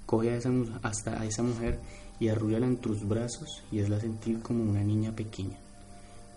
Coge 0.06 0.32
a 0.32 0.38
esa, 0.38 0.50
hasta 0.82 1.20
a 1.20 1.26
esa 1.26 1.44
mujer 1.44 1.78
y 2.22 2.30
arrúllala 2.30 2.68
en 2.68 2.78
tus 2.78 3.06
brazos 3.06 3.64
y 3.70 3.82
hazla 3.82 4.00
sentir 4.00 4.40
como 4.40 4.64
una 4.64 4.82
niña 4.82 5.12
pequeña. 5.12 5.58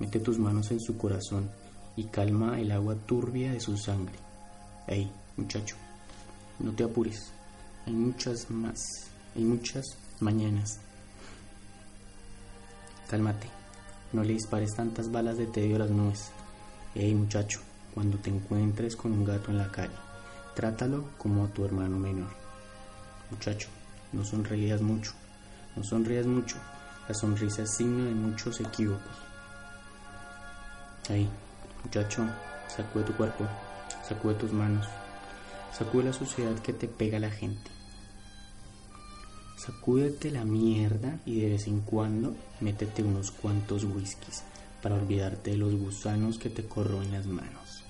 Mete 0.01 0.19
tus 0.19 0.39
manos 0.39 0.69
en 0.73 0.81
su 0.81 0.97
corazón 0.99 1.49
y 1.97 2.05
calma 2.05 2.61
el 2.61 2.73
agua 2.73 2.97
turbia 2.97 3.53
de 3.53 3.61
su 3.61 3.77
sangre. 3.77 4.30
Hey, 4.93 5.09
muchacho, 5.37 5.77
no 6.59 6.73
te 6.73 6.83
apures. 6.83 7.31
Hay 7.87 7.93
muchas 7.93 8.51
más. 8.51 9.07
Hay 9.37 9.45
muchas 9.45 9.87
mañanas. 10.19 10.81
Cálmate. 13.09 13.47
No 14.13 14.25
le 14.25 14.33
dispares 14.33 14.75
tantas 14.75 15.09
balas 15.13 15.39
de 15.39 15.47
tedio 15.47 15.77
a 15.77 15.79
las 15.79 15.91
nubes. 15.91 16.33
Hey 16.97 17.15
muchacho, 17.15 17.61
cuando 17.95 18.19
te 18.19 18.31
encuentres 18.31 18.97
con 18.97 19.13
un 19.13 19.25
gato 19.25 19.53
en 19.53 19.59
la 19.59 19.71
calle, 19.71 19.95
trátalo 20.57 21.05
como 21.19 21.45
a 21.45 21.49
tu 21.51 21.65
hermano 21.65 21.97
menor. 21.97 22.31
Muchacho, 23.31 23.69
no 24.13 24.25
sonrías 24.25 24.83
mucho. 24.83 25.13
No 25.77 25.85
sonrías 25.85 26.27
mucho. 26.27 26.57
La 27.07 27.15
sonrisa 27.15 27.63
es 27.63 27.77
signo 27.77 28.07
de 28.07 28.15
muchos 28.15 28.61
equívocos. 28.61 29.17
Ahí, 31.09 31.31
muchacho, 31.85 32.27
sacude 32.67 33.05
tu 33.05 33.13
cuerpo, 33.15 33.47
sacude 34.07 34.35
tus 34.35 34.53
manos, 34.53 34.87
Sacude 35.73 36.05
la 36.05 36.13
suciedad 36.13 36.59
que 36.59 36.73
te 36.73 36.89
pega 36.89 37.19
la 37.19 37.31
gente. 37.31 37.71
Sacúdete 39.57 40.31
la 40.31 40.45
mierda 40.45 41.21
y 41.25 41.41
de 41.41 41.51
vez 41.51 41.67
en 41.69 41.81
cuando 41.81 42.35
métete 42.61 43.03
unos 43.03 43.31
cuantos 43.31 43.85
whiskies 43.85 44.43
para 44.83 44.97
olvidarte 44.97 45.53
de 45.53 45.59
los 45.59 45.75
gusanos 45.75 46.39
que 46.39 46.51
te 46.51 46.67
corroen 46.67 47.13
las 47.13 47.27
manos. 47.27 47.85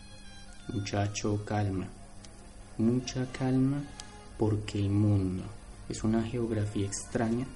Muchacho, 0.69 1.45
calma, 1.45 1.87
mucha 2.79 3.26
calma 3.33 3.83
porque 4.38 4.79
el 4.79 4.90
mundo 4.90 5.45
es 5.88 6.05
una 6.05 6.23
geografía 6.23 6.87
extraña 6.87 7.47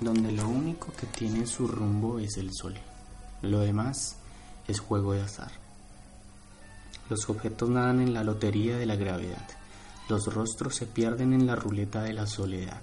donde 0.00 0.32
lo 0.32 0.48
único 0.48 0.92
que 0.92 1.06
tiene 1.06 1.46
su 1.46 1.68
rumbo 1.68 2.18
es 2.18 2.36
el 2.36 2.50
sol. 2.52 2.74
Lo 3.42 3.60
demás 3.60 4.16
es 4.66 4.80
juego 4.80 5.12
de 5.12 5.22
azar. 5.22 5.63
Los 7.10 7.28
objetos 7.28 7.68
nadan 7.68 8.00
en 8.00 8.14
la 8.14 8.24
lotería 8.24 8.76
de 8.78 8.86
la 8.86 8.96
gravedad. 8.96 9.46
Los 10.08 10.32
rostros 10.32 10.74
se 10.76 10.86
pierden 10.86 11.32
en 11.32 11.46
la 11.46 11.54
ruleta 11.54 12.02
de 12.02 12.12
la 12.12 12.26
soledad. 12.26 12.82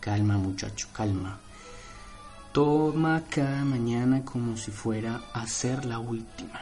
Calma 0.00 0.36
muchacho, 0.36 0.88
calma. 0.92 1.38
Toma 2.52 3.22
cada 3.28 3.64
mañana 3.64 4.24
como 4.24 4.56
si 4.56 4.70
fuera 4.70 5.22
a 5.32 5.46
ser 5.46 5.84
la 5.84 5.98
última. 5.98 6.60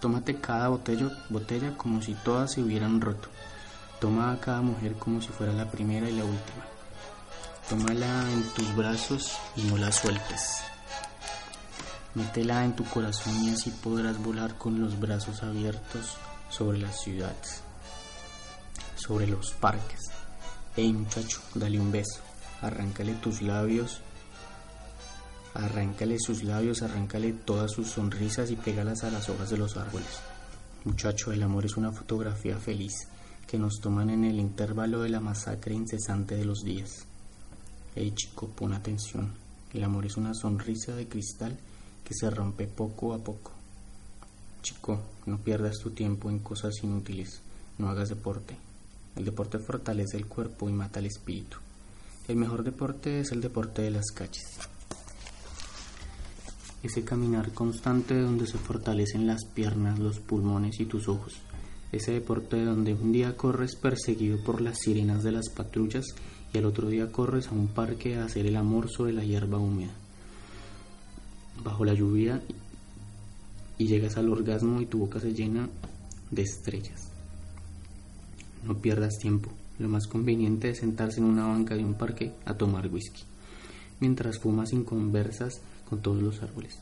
Tómate 0.00 0.40
cada 0.40 0.68
botella, 0.68 1.10
botella 1.28 1.76
como 1.76 2.00
si 2.00 2.14
todas 2.14 2.52
se 2.52 2.62
hubieran 2.62 3.00
roto. 3.00 3.28
Toma 4.00 4.32
a 4.32 4.40
cada 4.40 4.62
mujer 4.62 4.94
como 4.94 5.20
si 5.20 5.28
fuera 5.28 5.52
la 5.52 5.70
primera 5.70 6.08
y 6.08 6.16
la 6.16 6.24
última. 6.24 6.64
Tómala 7.68 8.30
en 8.32 8.42
tus 8.54 8.74
brazos 8.74 9.36
y 9.56 9.62
no 9.62 9.76
la 9.76 9.90
sueltes. 9.92 10.69
Métela 12.14 12.64
en 12.64 12.74
tu 12.74 12.84
corazón 12.84 13.44
y 13.44 13.50
así 13.50 13.70
podrás 13.70 14.18
volar 14.18 14.58
con 14.58 14.80
los 14.80 14.98
brazos 14.98 15.44
abiertos 15.44 16.16
sobre 16.48 16.78
las 16.78 17.00
ciudades, 17.00 17.62
sobre 18.96 19.28
los 19.28 19.52
parques. 19.52 20.00
Ey 20.76 20.92
muchacho, 20.92 21.40
dale 21.54 21.78
un 21.78 21.92
beso, 21.92 22.20
arráncale 22.62 23.14
tus 23.14 23.42
labios, 23.42 24.00
arráncale 25.54 26.18
sus 26.18 26.42
labios, 26.42 26.82
arráncale 26.82 27.32
todas 27.32 27.70
sus 27.70 27.88
sonrisas 27.88 28.50
y 28.50 28.56
pégalas 28.56 29.04
a 29.04 29.10
las 29.12 29.28
hojas 29.28 29.50
de 29.50 29.58
los 29.58 29.76
árboles. 29.76 30.20
Muchacho, 30.84 31.30
el 31.30 31.44
amor 31.44 31.66
es 31.66 31.76
una 31.76 31.92
fotografía 31.92 32.56
feliz 32.56 33.06
que 33.46 33.56
nos 33.56 33.80
toman 33.80 34.10
en 34.10 34.24
el 34.24 34.40
intervalo 34.40 35.02
de 35.02 35.10
la 35.10 35.20
masacre 35.20 35.74
incesante 35.74 36.34
de 36.34 36.44
los 36.44 36.64
días. 36.64 37.06
Hey 37.94 38.12
chico, 38.16 38.48
pon 38.48 38.72
atención. 38.72 39.32
El 39.72 39.84
amor 39.84 40.06
es 40.06 40.16
una 40.16 40.34
sonrisa 40.34 40.96
de 40.96 41.06
cristal 41.06 41.56
que 42.04 42.14
se 42.14 42.30
rompe 42.30 42.66
poco 42.66 43.14
a 43.14 43.18
poco. 43.18 43.52
Chico, 44.62 45.00
no 45.26 45.38
pierdas 45.38 45.78
tu 45.78 45.90
tiempo 45.90 46.30
en 46.30 46.40
cosas 46.40 46.74
inútiles. 46.82 47.40
No 47.78 47.88
hagas 47.88 48.08
deporte. 48.08 48.56
El 49.16 49.24
deporte 49.24 49.58
fortalece 49.58 50.16
el 50.16 50.26
cuerpo 50.26 50.68
y 50.68 50.72
mata 50.72 51.00
el 51.00 51.06
espíritu. 51.06 51.56
El 52.28 52.36
mejor 52.36 52.62
deporte 52.62 53.20
es 53.20 53.32
el 53.32 53.40
deporte 53.40 53.82
de 53.82 53.90
las 53.90 54.06
calles. 54.12 54.58
Ese 56.82 57.04
caminar 57.04 57.52
constante 57.52 58.18
donde 58.18 58.46
se 58.46 58.58
fortalecen 58.58 59.26
las 59.26 59.44
piernas, 59.44 59.98
los 59.98 60.20
pulmones 60.20 60.80
y 60.80 60.86
tus 60.86 61.08
ojos 61.08 61.40
ese 61.92 62.12
deporte 62.12 62.64
donde 62.64 62.94
un 62.94 63.12
día 63.12 63.36
corres 63.36 63.74
perseguido 63.74 64.38
por 64.44 64.60
las 64.60 64.78
sirenas 64.78 65.24
de 65.24 65.32
las 65.32 65.48
patrullas 65.48 66.06
y 66.52 66.58
al 66.58 66.66
otro 66.66 66.88
día 66.88 67.10
corres 67.10 67.48
a 67.48 67.52
un 67.52 67.68
parque 67.68 68.16
a 68.16 68.24
hacer 68.24 68.46
el 68.46 68.56
amor 68.56 68.88
sobre 68.90 69.12
la 69.12 69.24
hierba 69.24 69.58
húmeda, 69.58 69.92
bajo 71.62 71.84
la 71.84 71.94
lluvia 71.94 72.42
y 73.78 73.86
llegas 73.86 74.16
al 74.16 74.28
orgasmo 74.28 74.80
y 74.80 74.86
tu 74.86 74.98
boca 74.98 75.20
se 75.20 75.32
llena 75.32 75.68
de 76.30 76.42
estrellas. 76.42 77.08
No 78.66 78.76
pierdas 78.76 79.18
tiempo, 79.18 79.50
lo 79.78 79.88
más 79.88 80.06
conveniente 80.06 80.70
es 80.70 80.78
sentarse 80.78 81.20
en 81.20 81.24
una 81.24 81.46
banca 81.46 81.74
de 81.74 81.84
un 81.84 81.94
parque 81.94 82.34
a 82.44 82.54
tomar 82.54 82.88
whisky, 82.88 83.22
mientras 84.00 84.38
fumas 84.38 84.70
sin 84.70 84.84
conversas 84.84 85.60
con 85.88 86.02
todos 86.02 86.22
los 86.22 86.42
árboles. 86.42 86.78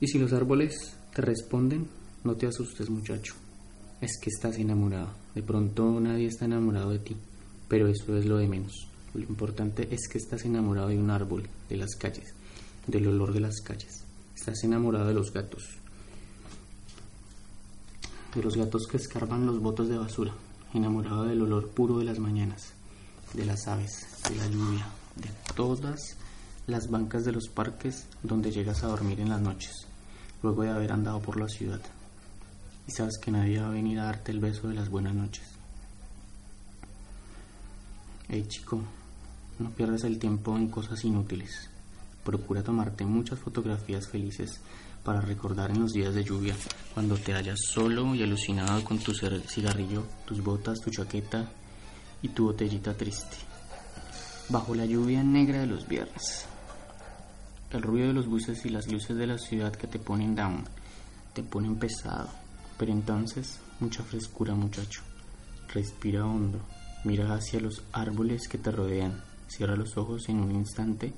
Y 0.00 0.08
si 0.08 0.18
los 0.18 0.32
árboles 0.32 0.96
te 1.14 1.22
responden, 1.22 1.86
no 2.24 2.34
te 2.34 2.46
asustes 2.46 2.88
muchacho, 2.88 3.34
es 4.00 4.18
que 4.18 4.30
estás 4.30 4.56
enamorado. 4.58 5.10
De 5.34 5.42
pronto 5.42 6.00
nadie 6.00 6.26
está 6.26 6.46
enamorado 6.46 6.90
de 6.90 6.98
ti, 6.98 7.16
pero 7.68 7.86
eso 7.86 8.16
es 8.16 8.24
lo 8.24 8.38
de 8.38 8.48
menos. 8.48 8.88
Lo 9.14 9.20
importante 9.20 9.88
es 9.90 10.08
que 10.08 10.18
estás 10.18 10.44
enamorado 10.44 10.88
de 10.88 10.98
un 10.98 11.10
árbol, 11.10 11.46
de 11.68 11.76
las 11.76 11.94
calles, 11.96 12.34
del 12.86 13.08
olor 13.08 13.32
de 13.32 13.40
las 13.40 13.60
calles. 13.60 14.04
Estás 14.34 14.64
enamorado 14.64 15.06
de 15.08 15.14
los 15.14 15.32
gatos, 15.32 15.64
de 18.34 18.42
los 18.42 18.56
gatos 18.56 18.86
que 18.86 18.96
escarban 18.96 19.46
los 19.46 19.60
botos 19.60 19.88
de 19.88 19.98
basura, 19.98 20.32
enamorado 20.74 21.24
del 21.24 21.42
olor 21.42 21.70
puro 21.70 21.98
de 21.98 22.04
las 22.04 22.18
mañanas, 22.18 22.72
de 23.34 23.44
las 23.44 23.66
aves, 23.68 24.06
de 24.28 24.36
la 24.36 24.46
lluvia, 24.46 24.86
de 25.16 25.30
todas 25.54 26.16
las 26.66 26.90
bancas 26.90 27.24
de 27.24 27.32
los 27.32 27.48
parques 27.48 28.06
donde 28.22 28.50
llegas 28.50 28.82
a 28.82 28.88
dormir 28.88 29.20
en 29.20 29.28
las 29.28 29.40
noches, 29.40 29.86
luego 30.42 30.62
de 30.62 30.70
haber 30.70 30.92
andado 30.92 31.20
por 31.20 31.38
la 31.38 31.48
ciudad 31.48 31.80
y 32.86 32.92
sabes 32.92 33.18
que 33.18 33.30
nadie 33.30 33.60
va 33.60 33.68
a 33.68 33.72
venir 33.72 33.98
a 34.00 34.04
darte 34.04 34.32
el 34.32 34.40
beso 34.40 34.68
de 34.68 34.74
las 34.74 34.88
buenas 34.88 35.14
noches. 35.14 35.44
Hey 38.28 38.44
chico, 38.48 38.80
no 39.58 39.70
pierdas 39.70 40.04
el 40.04 40.18
tiempo 40.18 40.56
en 40.56 40.68
cosas 40.68 41.04
inútiles. 41.04 41.68
Procura 42.24 42.62
tomarte 42.62 43.04
muchas 43.04 43.38
fotografías 43.38 44.08
felices 44.08 44.60
para 45.04 45.20
recordar 45.20 45.70
en 45.70 45.80
los 45.80 45.92
días 45.92 46.14
de 46.14 46.24
lluvia, 46.24 46.54
cuando 46.94 47.16
te 47.16 47.32
hallas 47.32 47.58
solo 47.66 48.14
y 48.14 48.22
alucinado 48.22 48.84
con 48.84 48.98
tu 48.98 49.12
cigarrillo, 49.12 50.04
tus 50.24 50.42
botas, 50.42 50.80
tu 50.80 50.90
chaqueta 50.90 51.50
y 52.22 52.28
tu 52.28 52.44
botellita 52.44 52.94
triste. 52.94 53.36
Bajo 54.48 54.74
la 54.74 54.86
lluvia 54.86 55.22
negra 55.22 55.60
de 55.60 55.66
los 55.66 55.88
viernes. 55.88 56.46
El 57.70 57.82
ruido 57.82 58.08
de 58.08 58.14
los 58.14 58.26
buses 58.26 58.64
y 58.64 58.68
las 58.68 58.86
luces 58.86 59.16
de 59.16 59.26
la 59.26 59.38
ciudad 59.38 59.72
que 59.74 59.86
te 59.86 59.98
ponen 59.98 60.34
down, 60.34 60.64
te 61.32 61.42
ponen 61.42 61.76
pesado 61.76 62.42
pero 62.82 62.92
entonces, 62.92 63.60
mucha 63.78 64.02
frescura 64.02 64.56
muchacho. 64.56 65.02
Respira 65.72 66.26
hondo, 66.26 66.58
mira 67.04 67.32
hacia 67.32 67.60
los 67.60 67.84
árboles 67.92 68.48
que 68.48 68.58
te 68.58 68.72
rodean, 68.72 69.22
cierra 69.46 69.76
los 69.76 69.96
ojos 69.96 70.28
en 70.28 70.40
un 70.40 70.50
instante 70.50 71.12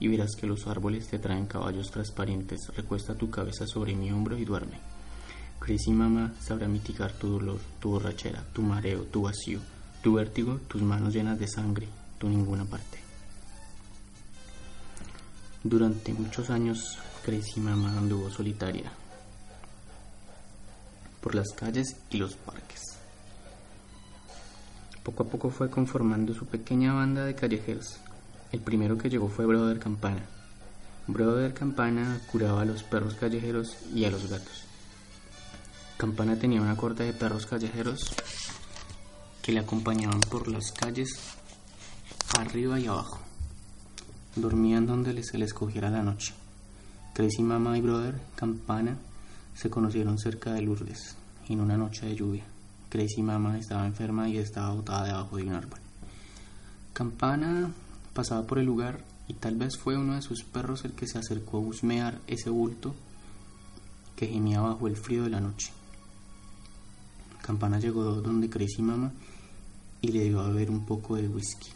y 0.00 0.08
verás 0.08 0.34
que 0.34 0.46
los 0.46 0.66
árboles 0.66 1.08
te 1.08 1.18
traen 1.18 1.46
caballos 1.46 1.90
transparentes. 1.90 2.68
Recuesta 2.74 3.14
tu 3.14 3.30
cabeza 3.30 3.66
sobre 3.66 3.94
mi 3.94 4.10
hombro 4.10 4.36
y 4.38 4.46
duerme. 4.46 4.80
Crazy 5.60 5.92
Mama 5.92 6.32
sabrá 6.40 6.66
mitigar 6.66 7.12
tu 7.12 7.28
dolor, 7.28 7.58
tu 7.80 7.90
borrachera, 7.90 8.42
tu 8.54 8.62
mareo, 8.62 9.02
tu 9.02 9.22
vacío, 9.22 9.60
tu 10.02 10.14
vértigo, 10.14 10.58
tus 10.66 10.80
manos 10.80 11.12
llenas 11.12 11.38
de 11.38 11.46
sangre, 11.46 11.86
tu 12.18 12.30
ninguna 12.30 12.64
parte. 12.64 12.98
Durante 15.62 16.14
muchos 16.14 16.48
años, 16.48 16.98
Crazy 17.22 17.60
Mama 17.60 17.98
anduvo 17.98 18.30
solitaria, 18.30 18.90
por 21.20 21.34
las 21.34 21.50
calles 21.50 21.94
y 22.10 22.16
los 22.16 22.34
parques. 22.36 22.80
Poco 25.02 25.24
a 25.24 25.26
poco 25.26 25.50
fue 25.50 25.68
conformando 25.68 26.32
su 26.32 26.46
pequeña 26.46 26.94
banda 26.94 27.26
de 27.26 27.34
callejeros. 27.34 28.00
El 28.52 28.60
primero 28.60 28.98
que 28.98 29.08
llegó 29.08 29.28
fue 29.28 29.46
Brother 29.46 29.78
Campana. 29.78 30.22
Brother 31.06 31.54
Campana 31.54 32.20
curaba 32.30 32.62
a 32.62 32.64
los 32.64 32.82
perros 32.82 33.14
callejeros 33.14 33.76
y 33.94 34.04
a 34.04 34.10
los 34.10 34.28
gatos. 34.28 34.64
Campana 35.96 36.36
tenía 36.36 36.60
una 36.60 36.76
corte 36.76 37.04
de 37.04 37.12
perros 37.12 37.46
callejeros 37.46 38.00
que 39.42 39.52
le 39.52 39.60
acompañaban 39.60 40.20
por 40.20 40.48
las 40.48 40.72
calles 40.72 41.10
arriba 42.38 42.80
y 42.80 42.86
abajo. 42.86 43.20
Dormían 44.34 44.86
donde 44.86 45.22
se 45.22 45.38
les 45.38 45.54
cogiera 45.54 45.90
la 45.90 46.02
noche. 46.02 46.34
Crazy 47.14 47.42
Mama 47.42 47.76
y 47.76 47.80
Brother 47.80 48.20
Campana 48.34 48.96
se 49.54 49.70
conocieron 49.70 50.18
cerca 50.18 50.52
de 50.52 50.62
Lourdes, 50.62 51.16
en 51.48 51.60
una 51.60 51.76
noche 51.76 52.06
de 52.06 52.16
lluvia. 52.16 52.44
Crazy 52.88 53.22
Mama 53.22 53.58
estaba 53.58 53.86
enferma 53.86 54.28
y 54.28 54.38
estaba 54.38 54.72
botada 54.72 55.06
debajo 55.06 55.36
de 55.36 55.44
un 55.44 55.54
árbol. 55.54 55.78
Campana 56.92 57.70
pasaba 58.14 58.46
por 58.46 58.58
el 58.58 58.66
lugar 58.66 59.04
y 59.28 59.34
tal 59.34 59.56
vez 59.56 59.78
fue 59.78 59.96
uno 59.96 60.14
de 60.14 60.22
sus 60.22 60.42
perros 60.42 60.84
el 60.84 60.92
que 60.92 61.06
se 61.06 61.18
acercó 61.18 61.58
a 61.58 61.60
husmear 61.60 62.20
ese 62.26 62.50
bulto 62.50 62.94
que 64.16 64.26
gemía 64.26 64.60
bajo 64.60 64.86
el 64.86 64.96
frío 64.96 65.22
de 65.24 65.30
la 65.30 65.40
noche. 65.40 65.72
Campana 67.42 67.78
llegó 67.78 68.04
donde 68.04 68.50
Crazy 68.50 68.82
Mama 68.82 69.12
y 70.02 70.08
le 70.08 70.24
dio 70.24 70.40
a 70.40 70.48
beber 70.48 70.70
un 70.70 70.84
poco 70.84 71.16
de 71.16 71.28
whisky, 71.28 71.70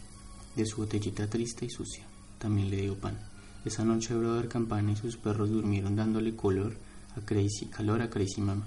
de 0.56 0.66
su 0.66 0.78
botellita 0.78 1.28
triste 1.28 1.66
y 1.66 1.70
sucia. 1.70 2.04
También 2.38 2.70
le 2.70 2.82
dio 2.82 2.98
pan. 2.98 3.18
Esa 3.64 3.84
noche 3.84 4.14
Brother 4.14 4.48
Campana 4.48 4.92
y 4.92 4.96
sus 4.96 5.16
perros 5.16 5.50
durmieron 5.50 5.96
dándole 5.96 6.36
color 6.36 6.76
a 7.16 7.20
Crazy, 7.24 7.66
calor 7.66 8.02
a 8.02 8.10
Crazy 8.10 8.40
Mama. 8.40 8.66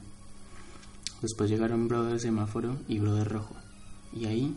Después 1.22 1.50
llegaron 1.50 1.88
Brother 1.88 2.20
Semáforo 2.20 2.78
y 2.88 3.00
Brother 3.00 3.28
Rojo, 3.28 3.56
y 4.14 4.26
ahí 4.26 4.56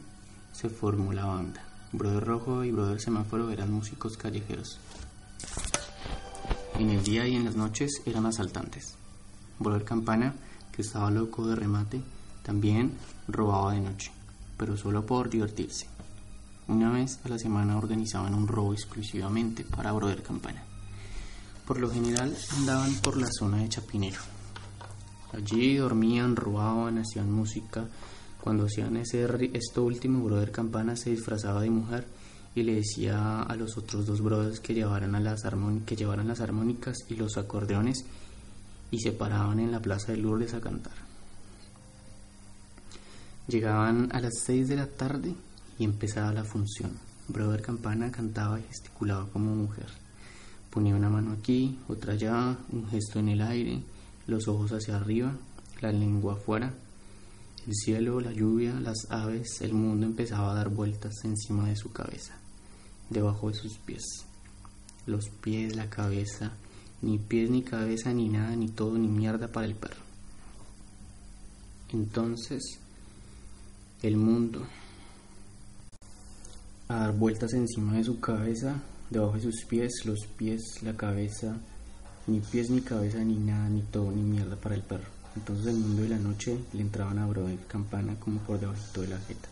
se 0.52 0.68
formó 0.68 1.12
la 1.12 1.26
banda. 1.26 1.69
Brother 1.92 2.24
Rojo 2.24 2.64
y 2.64 2.70
Brother 2.70 3.00
Semáforo 3.00 3.50
eran 3.50 3.72
músicos 3.72 4.16
callejeros. 4.16 4.78
En 6.78 6.90
el 6.90 7.02
día 7.02 7.26
y 7.26 7.34
en 7.34 7.44
las 7.44 7.56
noches 7.56 8.00
eran 8.06 8.26
asaltantes. 8.26 8.94
Brother 9.58 9.84
Campana, 9.84 10.34
que 10.72 10.82
estaba 10.82 11.10
loco 11.10 11.46
de 11.46 11.56
remate, 11.56 12.00
también 12.44 12.92
robaba 13.26 13.72
de 13.72 13.80
noche, 13.80 14.12
pero 14.56 14.76
solo 14.76 15.04
por 15.04 15.28
divertirse. 15.28 15.88
Una 16.68 16.92
vez 16.92 17.18
a 17.24 17.28
la 17.28 17.38
semana 17.38 17.76
organizaban 17.76 18.34
un 18.34 18.46
robo 18.46 18.72
exclusivamente 18.72 19.64
para 19.64 19.90
Brother 19.90 20.22
Campana 20.22 20.62
Por 21.66 21.80
lo 21.80 21.90
general 21.90 22.32
andaban 22.56 22.94
por 23.02 23.16
la 23.16 23.28
zona 23.36 23.58
de 23.58 23.68
Chapinero. 23.68 24.20
Allí 25.32 25.76
dormían, 25.76 26.36
robaban, 26.36 26.98
hacían 26.98 27.32
música. 27.32 27.88
Cuando 28.40 28.64
hacían 28.64 28.96
ese, 28.96 29.28
esto 29.52 29.84
último, 29.84 30.24
Brother 30.24 30.50
Campana 30.50 30.96
se 30.96 31.10
disfrazaba 31.10 31.60
de 31.60 31.70
mujer 31.70 32.06
y 32.54 32.62
le 32.62 32.76
decía 32.76 33.42
a 33.42 33.54
los 33.56 33.76
otros 33.76 34.06
dos 34.06 34.20
brothers 34.22 34.60
que 34.60 34.74
llevaran, 34.74 35.14
a 35.14 35.20
las, 35.20 35.42
que 35.86 35.96
llevaran 35.96 36.28
las 36.28 36.40
armónicas 36.40 36.96
y 37.08 37.14
los 37.14 37.36
acordeones 37.36 38.04
y 38.90 38.98
se 38.98 39.12
paraban 39.12 39.60
en 39.60 39.70
la 39.70 39.80
plaza 39.80 40.12
de 40.12 40.18
Lourdes 40.18 40.54
a 40.54 40.60
cantar. 40.60 40.94
Llegaban 43.46 44.08
a 44.12 44.20
las 44.20 44.40
6 44.44 44.68
de 44.68 44.76
la 44.76 44.86
tarde 44.86 45.34
y 45.78 45.84
empezaba 45.84 46.32
la 46.32 46.44
función. 46.44 46.92
Brother 47.28 47.62
Campana 47.62 48.10
cantaba 48.10 48.58
y 48.58 48.62
gesticulaba 48.64 49.28
como 49.32 49.54
mujer. 49.54 49.86
Ponía 50.70 50.94
una 50.94 51.08
mano 51.08 51.32
aquí, 51.32 51.78
otra 51.88 52.14
allá, 52.14 52.56
un 52.70 52.88
gesto 52.88 53.18
en 53.18 53.28
el 53.28 53.42
aire, 53.42 53.82
los 54.26 54.46
ojos 54.48 54.72
hacia 54.72 54.96
arriba, 54.96 55.32
la 55.80 55.92
lengua 55.92 56.34
afuera. 56.34 56.72
El 57.66 57.74
cielo, 57.74 58.20
la 58.20 58.32
lluvia, 58.32 58.72
las 58.80 59.06
aves, 59.10 59.60
el 59.60 59.74
mundo 59.74 60.06
empezaba 60.06 60.52
a 60.52 60.54
dar 60.54 60.70
vueltas 60.70 61.14
encima 61.24 61.68
de 61.68 61.76
su 61.76 61.92
cabeza, 61.92 62.34
debajo 63.10 63.50
de 63.50 63.54
sus 63.54 63.78
pies. 63.78 64.02
Los 65.06 65.28
pies, 65.28 65.76
la 65.76 65.90
cabeza, 65.90 66.52
ni 67.02 67.18
pies 67.18 67.50
ni 67.50 67.62
cabeza 67.62 68.12
ni 68.12 68.28
nada, 68.28 68.56
ni 68.56 68.68
todo, 68.68 68.96
ni 68.96 69.08
mierda 69.08 69.48
para 69.48 69.66
el 69.66 69.74
perro. 69.74 70.02
Entonces, 71.92 72.78
el 74.02 74.16
mundo 74.16 74.66
a 76.88 76.96
dar 76.96 77.12
vueltas 77.16 77.52
encima 77.52 77.94
de 77.94 78.04
su 78.04 78.20
cabeza, 78.20 78.80
debajo 79.10 79.34
de 79.34 79.42
sus 79.42 79.64
pies, 79.64 80.04
los 80.04 80.26
pies, 80.36 80.82
la 80.82 80.96
cabeza, 80.96 81.56
ni 82.26 82.40
pies 82.40 82.70
ni 82.70 82.80
cabeza 82.80 83.18
ni 83.18 83.36
nada, 83.36 83.68
ni 83.68 83.82
todo, 83.82 84.10
ni 84.10 84.22
mierda 84.22 84.56
para 84.56 84.74
el 84.74 84.82
perro. 84.82 85.19
Entonces 85.40 85.68
el 85.68 85.76
mundo 85.76 86.02
de 86.02 86.10
la 86.10 86.18
noche 86.18 86.58
le 86.74 86.82
entraban 86.82 87.18
a 87.18 87.26
de 87.26 87.56
campana 87.66 88.14
como 88.20 88.40
por 88.40 88.60
debajo 88.60 89.00
de 89.00 89.08
la 89.08 89.18
jeta, 89.20 89.48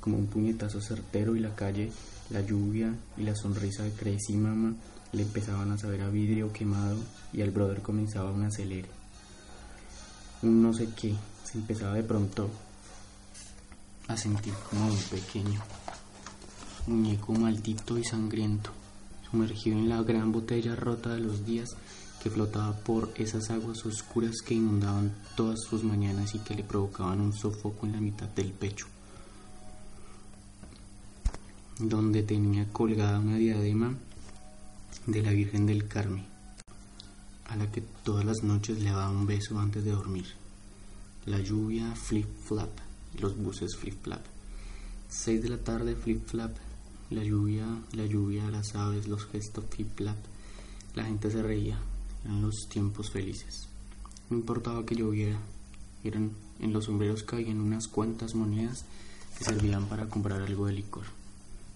como 0.00 0.18
un 0.18 0.26
puñetazo 0.26 0.80
certero 0.80 1.36
y 1.36 1.38
la 1.38 1.54
calle, 1.54 1.92
la 2.30 2.40
lluvia 2.40 2.92
y 3.16 3.22
la 3.22 3.36
sonrisa 3.36 3.84
de 3.84 3.92
Crazy 3.92 4.32
Mama 4.32 4.74
le 5.12 5.22
empezaban 5.22 5.70
a 5.70 5.78
saber 5.78 6.02
a 6.02 6.08
vidrio 6.08 6.52
quemado 6.52 6.98
y 7.32 7.40
al 7.40 7.52
brother 7.52 7.82
comenzaba 7.82 8.32
un 8.32 8.42
acelere. 8.42 8.88
Un 10.42 10.60
no 10.60 10.74
sé 10.74 10.88
qué, 11.00 11.14
se 11.44 11.58
empezaba 11.58 11.94
de 11.94 12.02
pronto 12.02 12.50
a 14.08 14.16
sentir 14.16 14.54
como 14.68 14.86
un 14.88 14.98
pequeño 15.08 15.62
muñeco 16.88 17.32
maldito 17.32 17.96
y 17.96 18.02
sangriento, 18.02 18.70
sumergido 19.30 19.78
en 19.78 19.88
la 19.88 20.02
gran 20.02 20.32
botella 20.32 20.74
rota 20.74 21.14
de 21.14 21.20
los 21.20 21.46
días 21.46 21.76
que 22.22 22.30
flotaba 22.30 22.72
por 22.72 23.12
esas 23.16 23.50
aguas 23.50 23.84
oscuras 23.84 24.36
que 24.46 24.54
inundaban 24.54 25.12
todas 25.34 25.58
sus 25.60 25.82
mañanas 25.82 26.36
y 26.36 26.38
que 26.38 26.54
le 26.54 26.62
provocaban 26.62 27.20
un 27.20 27.32
sofoco 27.32 27.84
en 27.84 27.92
la 27.92 28.00
mitad 28.00 28.28
del 28.28 28.52
pecho, 28.52 28.86
donde 31.80 32.22
tenía 32.22 32.68
colgada 32.72 33.18
una 33.18 33.38
diadema 33.38 33.96
de 35.06 35.22
la 35.22 35.32
Virgen 35.32 35.66
del 35.66 35.88
Carmen, 35.88 36.24
a 37.46 37.56
la 37.56 37.68
que 37.72 37.80
todas 37.80 38.24
las 38.24 38.44
noches 38.44 38.80
le 38.80 38.90
daba 38.90 39.10
un 39.10 39.26
beso 39.26 39.58
antes 39.58 39.84
de 39.84 39.90
dormir. 39.90 40.26
La 41.26 41.40
lluvia 41.40 41.92
flip 41.96 42.28
flap, 42.44 42.70
los 43.18 43.36
buses 43.36 43.76
flip 43.76 44.00
flap. 44.00 44.24
Seis 45.08 45.42
de 45.42 45.48
la 45.48 45.58
tarde 45.58 45.96
flip 45.96 46.24
flap, 46.24 46.56
la 47.10 47.24
lluvia, 47.24 47.66
la 47.92 48.06
lluvia, 48.06 48.48
las 48.48 48.76
aves, 48.76 49.08
los 49.08 49.26
gestos 49.26 49.64
flip 49.70 49.88
flap. 49.96 50.18
La 50.94 51.04
gente 51.04 51.30
se 51.30 51.42
reía, 51.42 51.78
eran 52.24 52.42
los 52.42 52.68
tiempos 52.68 53.10
felices. 53.10 53.68
No 54.30 54.36
importaba 54.36 54.84
que 54.84 54.94
lloviera, 54.94 55.38
eran 56.04 56.32
en 56.58 56.72
los 56.72 56.84
sombreros 56.84 57.22
caían 57.22 57.60
unas 57.60 57.88
cuantas 57.88 58.34
monedas 58.34 58.84
que 59.36 59.44
servían 59.44 59.86
para 59.86 60.08
comprar 60.08 60.42
algo 60.42 60.66
de 60.66 60.74
licor, 60.74 61.04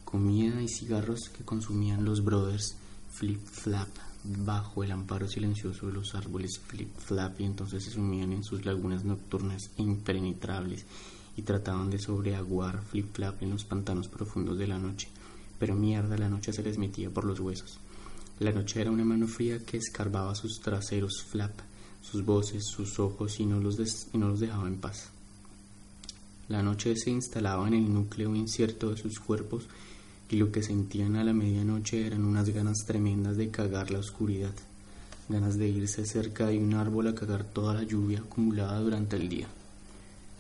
comida 0.05 0.63
y 0.63 0.69
cigarros 0.69 1.29
que 1.29 1.45
consumían 1.45 2.05
los 2.05 2.25
brothers 2.25 2.77
flip 3.11 3.45
flap 3.45 3.89
bajo 4.25 4.85
el 4.85 4.93
amparo 4.93 5.29
silencioso 5.29 5.87
de 5.87 5.93
los 5.93 6.15
árboles 6.15 6.59
flip 6.59 6.95
flap 6.99 7.41
y 7.41 7.45
entonces 7.45 7.85
se 7.85 7.91
sumían 7.91 8.33
en 8.33 8.45
sus 8.45 8.65
lagunas 8.65 9.05
nocturnas 9.05 9.71
impenetrables 9.77 10.85
y 11.37 11.43
trataban 11.43 11.91
de 11.91 11.99
sobreaguar 11.99 12.83
flip 12.83 13.15
flap 13.15 13.43
en 13.43 13.51
los 13.51 13.65
pantanos 13.65 14.09
profundos 14.09 14.59
de 14.59 14.67
la 14.67 14.79
noche. 14.79 15.09
Pero 15.59 15.75
mierda, 15.75 16.17
la 16.17 16.29
noche 16.29 16.53
se 16.53 16.63
les 16.63 16.79
metía 16.79 17.11
por 17.11 17.25
los 17.25 17.41
huesos. 17.41 17.79
La 18.39 18.53
noche 18.53 18.83
era 18.83 18.91
una 18.91 19.05
mano 19.05 19.27
fría 19.27 19.59
que 19.65 19.79
escarbaba 19.79 20.35
sus 20.35 20.61
traseros 20.61 21.23
flap, 21.23 21.59
sus 22.03 22.23
voces, 22.23 22.67
sus 22.67 22.99
ojos 22.99 23.41
y 23.41 23.47
no 23.47 23.61
los, 23.61 23.79
dejaba 24.39 24.69
en 24.69 24.77
paz. 24.77 25.09
La 26.49 26.63
noche 26.63 26.95
se 26.97 27.11
instalaba 27.11 27.67
en 27.67 27.73
el 27.73 27.93
núcleo 27.93 28.35
incierto 28.35 28.91
de 28.91 28.99
sus 28.99 29.21
cuerpos 29.21 29.67
y 30.29 30.37
lo 30.37 30.53
que 30.53 30.63
sentían 30.63 31.17
a 31.17 31.25
la 31.25 31.33
medianoche 31.33 32.07
eran 32.07 32.25
unas 32.25 32.51
ganas 32.51 32.85
tremendas 32.87 33.39
de 33.39 33.51
cagar 33.51 33.91
la 33.91 34.01
oscuridad, 34.01 34.53
ganas 35.31 35.57
de 35.57 35.69
irse 35.69 36.05
cerca 36.05 36.49
de 36.49 36.59
un 36.59 36.75
árbol 36.75 37.09
a 37.09 37.15
cagar 37.15 37.43
toda 37.43 37.73
la 37.73 37.85
lluvia 37.85 38.19
acumulada 38.19 38.79
durante 38.81 39.17
el 39.17 39.31
día, 39.31 39.49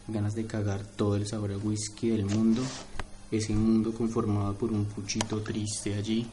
ganas 0.06 0.34
de 0.34 0.44
cagar 0.44 0.84
todo 0.84 1.16
el 1.16 1.26
sabor 1.26 1.52
a 1.52 1.56
whisky 1.56 2.10
del 2.10 2.26
mundo, 2.26 2.60
ese 3.30 3.54
mundo 3.54 3.92
conformado 3.92 4.52
por 4.54 4.70
un 4.70 4.84
puchito 4.84 5.40
triste 5.40 5.94
allí, 5.94 6.26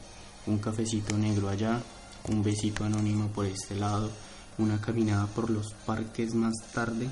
un 0.46 0.58
cafecito 0.58 1.16
negro 1.16 1.48
allá, 1.48 1.82
un 2.28 2.42
besito 2.42 2.84
anónimo 2.84 3.28
por 3.28 3.46
este 3.46 3.74
lado, 3.74 4.10
una 4.58 4.80
caminada 4.80 5.26
por 5.26 5.50
los 5.50 5.72
parques 5.86 6.34
más 6.34 6.54
tarde, 6.72 7.08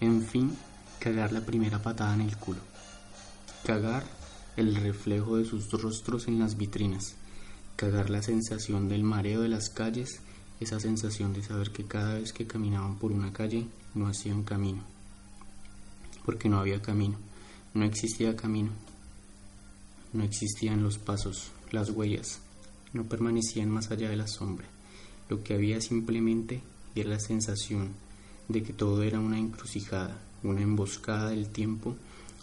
en 0.00 0.22
fin, 0.22 0.56
cagar 0.98 1.32
la 1.32 1.40
primera 1.40 1.82
patada 1.82 2.14
en 2.14 2.22
el 2.22 2.36
culo. 2.36 2.60
Cagar 3.64 4.04
el 4.56 4.74
reflejo 4.76 5.36
de 5.36 5.44
sus 5.44 5.70
rostros 5.70 6.28
en 6.28 6.38
las 6.38 6.56
vitrinas, 6.56 7.14
cagar 7.76 8.10
la 8.10 8.22
sensación 8.22 8.88
del 8.88 9.04
mareo 9.04 9.40
de 9.40 9.48
las 9.48 9.70
calles, 9.70 10.20
esa 10.60 10.80
sensación 10.80 11.32
de 11.32 11.42
saber 11.42 11.70
que 11.70 11.84
cada 11.84 12.14
vez 12.14 12.32
que 12.32 12.46
caminaban 12.46 12.98
por 12.98 13.12
una 13.12 13.32
calle 13.32 13.66
no 13.94 14.06
hacían 14.06 14.44
camino, 14.44 14.82
porque 16.24 16.48
no 16.48 16.58
había 16.58 16.82
camino, 16.82 17.18
no 17.74 17.84
existía 17.84 18.36
camino, 18.36 18.70
no 20.12 20.24
existían 20.24 20.82
los 20.82 20.98
pasos, 20.98 21.50
las 21.70 21.90
huellas, 21.90 22.40
no 22.92 23.04
permanecían 23.04 23.70
más 23.70 23.90
allá 23.90 24.10
de 24.10 24.16
la 24.16 24.26
sombra, 24.26 24.66
lo 25.28 25.42
que 25.42 25.54
había 25.54 25.80
simplemente 25.80 26.62
era 26.94 27.10
la 27.10 27.20
sensación 27.20 27.90
de 28.48 28.62
que 28.62 28.72
todo 28.72 29.02
era 29.02 29.18
una 29.18 29.38
encrucijada, 29.38 30.18
una 30.42 30.62
emboscada 30.62 31.30
del 31.30 31.48
tiempo 31.48 31.96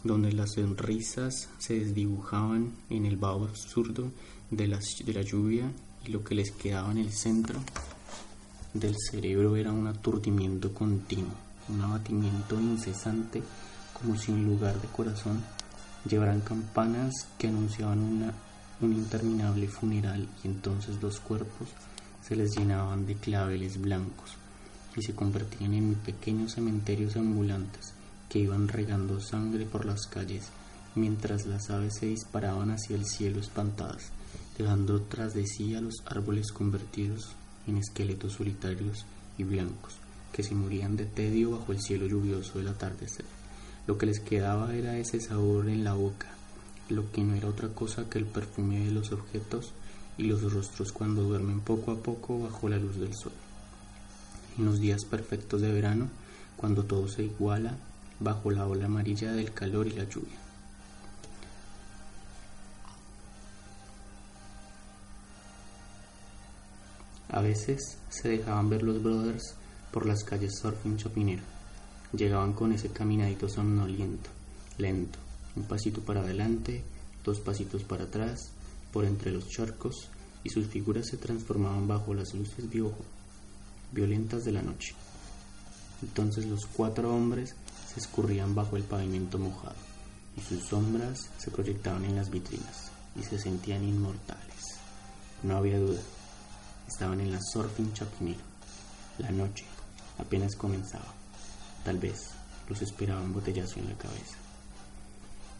donde 0.03 0.31
las 0.31 0.53
sonrisas 0.53 1.49
se 1.59 1.79
desdibujaban 1.79 2.71
en 2.89 3.05
el 3.05 3.17
vaho 3.17 3.45
absurdo 3.45 4.11
de 4.49 4.67
la, 4.67 4.79
de 5.05 5.13
la 5.13 5.21
lluvia 5.21 5.71
y 6.05 6.11
lo 6.11 6.23
que 6.23 6.35
les 6.35 6.51
quedaba 6.51 6.91
en 6.91 6.99
el 6.99 7.11
centro 7.11 7.59
del 8.73 8.95
cerebro 8.97 9.55
era 9.55 9.71
un 9.71 9.87
aturdimiento 9.87 10.73
continuo, 10.73 11.33
un 11.67 11.81
abatimiento 11.81 12.59
incesante 12.59 13.41
como 13.93 14.15
si 14.15 14.31
en 14.31 14.45
lugar 14.45 14.79
de 14.81 14.87
corazón 14.87 15.43
llevaran 16.07 16.41
campanas 16.41 17.13
que 17.37 17.47
anunciaban 17.47 17.99
una, 17.99 18.33
un 18.81 18.93
interminable 18.93 19.67
funeral 19.67 20.27
y 20.43 20.47
entonces 20.47 21.01
los 21.01 21.19
cuerpos 21.19 21.67
se 22.21 22.35
les 22.35 22.55
llenaban 22.57 23.05
de 23.05 23.15
claveles 23.15 23.79
blancos 23.79 24.31
y 24.95 25.01
se 25.01 25.13
convertían 25.13 25.73
en 25.73 25.95
pequeños 25.95 26.53
cementerios 26.53 27.15
ambulantes 27.15 27.93
que 28.29 28.39
iban 28.39 28.67
regando 28.67 29.19
sangre 29.19 29.65
por 29.65 29.85
las 29.85 30.05
calles, 30.07 30.49
mientras 30.95 31.45
las 31.45 31.69
aves 31.69 31.95
se 31.99 32.05
disparaban 32.05 32.71
hacia 32.71 32.95
el 32.95 33.05
cielo 33.05 33.39
espantadas, 33.39 34.11
dejando 34.57 35.01
tras 35.01 35.33
de 35.33 35.45
sí 35.47 35.75
a 35.75 35.81
los 35.81 35.95
árboles 36.05 36.51
convertidos 36.51 37.29
en 37.67 37.77
esqueletos 37.77 38.33
solitarios 38.33 39.05
y 39.37 39.43
blancos, 39.43 39.95
que 40.31 40.43
se 40.43 40.55
morían 40.55 40.95
de 40.95 41.05
tedio 41.05 41.51
bajo 41.51 41.71
el 41.71 41.81
cielo 41.81 42.05
lluvioso 42.05 42.59
del 42.59 42.67
atardecer. 42.67 43.25
Lo 43.87 43.97
que 43.97 44.05
les 44.05 44.19
quedaba 44.19 44.75
era 44.75 44.97
ese 44.97 45.19
sabor 45.19 45.69
en 45.69 45.83
la 45.83 45.93
boca, 45.93 46.27
lo 46.89 47.11
que 47.11 47.23
no 47.23 47.35
era 47.35 47.47
otra 47.47 47.69
cosa 47.69 48.09
que 48.09 48.17
el 48.17 48.25
perfume 48.25 48.79
de 48.79 48.91
los 48.91 49.11
objetos 49.11 49.73
y 50.17 50.23
los 50.23 50.51
rostros 50.51 50.91
cuando 50.91 51.23
duermen 51.23 51.61
poco 51.61 51.91
a 51.91 51.97
poco 51.97 52.39
bajo 52.39 52.67
la 52.67 52.77
luz 52.77 52.97
del 52.97 53.15
sol. 53.15 53.31
En 54.57 54.65
los 54.65 54.79
días 54.79 55.05
perfectos 55.05 55.61
de 55.61 55.71
verano, 55.71 56.09
cuando 56.57 56.83
todo 56.83 57.07
se 57.07 57.23
iguala 57.23 57.77
bajo 58.19 58.51
la 58.51 58.67
ola 58.67 58.85
amarilla 58.85 59.31
del 59.31 59.53
calor 59.53 59.87
y 59.87 59.91
la 59.91 60.03
lluvia. 60.03 60.37
A 67.29 67.41
veces 67.41 67.99
se 68.09 68.27
dejaban 68.27 68.69
ver 68.69 68.83
los 68.83 69.01
brothers 69.01 69.53
por 69.91 70.05
las 70.05 70.23
calles 70.23 70.59
surfing 70.59 70.97
chopinero. 70.97 71.43
Llegaban 72.11 72.53
con 72.53 72.73
ese 72.73 72.89
caminadito 72.89 73.47
somnoliento, 73.47 74.31
lento, 74.79 75.19
un 75.55 75.63
pasito 75.63 76.01
para 76.01 76.21
adelante, 76.21 76.83
dos 77.23 77.39
pasitos 77.39 77.83
para 77.83 78.05
atrás, 78.05 78.51
por 78.91 79.05
entre 79.05 79.31
los 79.31 79.47
charcos, 79.49 80.09
y 80.43 80.49
sus 80.49 80.67
figuras 80.67 81.07
se 81.07 81.17
transformaban 81.17 81.87
bajo 81.87 82.13
las 82.13 82.33
luces 82.33 82.65
violentas 83.91 84.45
de 84.45 84.51
la 84.51 84.61
noche. 84.61 84.95
Entonces 86.01 86.45
los 86.45 86.65
cuatro 86.65 87.13
hombres 87.13 87.55
se 87.93 87.99
escurrían 87.99 88.55
bajo 88.55 88.77
el 88.77 88.83
pavimento 88.83 89.37
mojado 89.37 89.75
y 90.37 90.41
sus 90.41 90.63
sombras 90.63 91.29
se 91.37 91.51
proyectaban 91.51 92.05
en 92.05 92.15
las 92.15 92.29
vitrinas 92.29 92.91
y 93.19 93.23
se 93.23 93.37
sentían 93.37 93.83
inmortales. 93.83 94.79
No 95.43 95.57
había 95.57 95.79
duda, 95.79 96.01
estaban 96.87 97.19
en 97.19 97.31
la 97.31 97.39
Surfing 97.41 97.93
Chapinero. 97.93 98.39
La 99.17 99.31
noche 99.31 99.65
apenas 100.17 100.55
comenzaba. 100.55 101.13
Tal 101.83 101.97
vez 101.97 102.29
los 102.67 102.81
esperaba 102.81 103.21
un 103.21 103.33
botellazo 103.33 103.79
en 103.79 103.89
la 103.89 103.97
cabeza. 103.97 104.37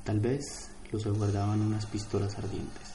Tal 0.09 0.21
vez 0.21 0.71
los 0.91 1.05
aguardaban 1.05 1.61
unas 1.61 1.85
pistolas 1.85 2.35
ardientes. 2.35 2.87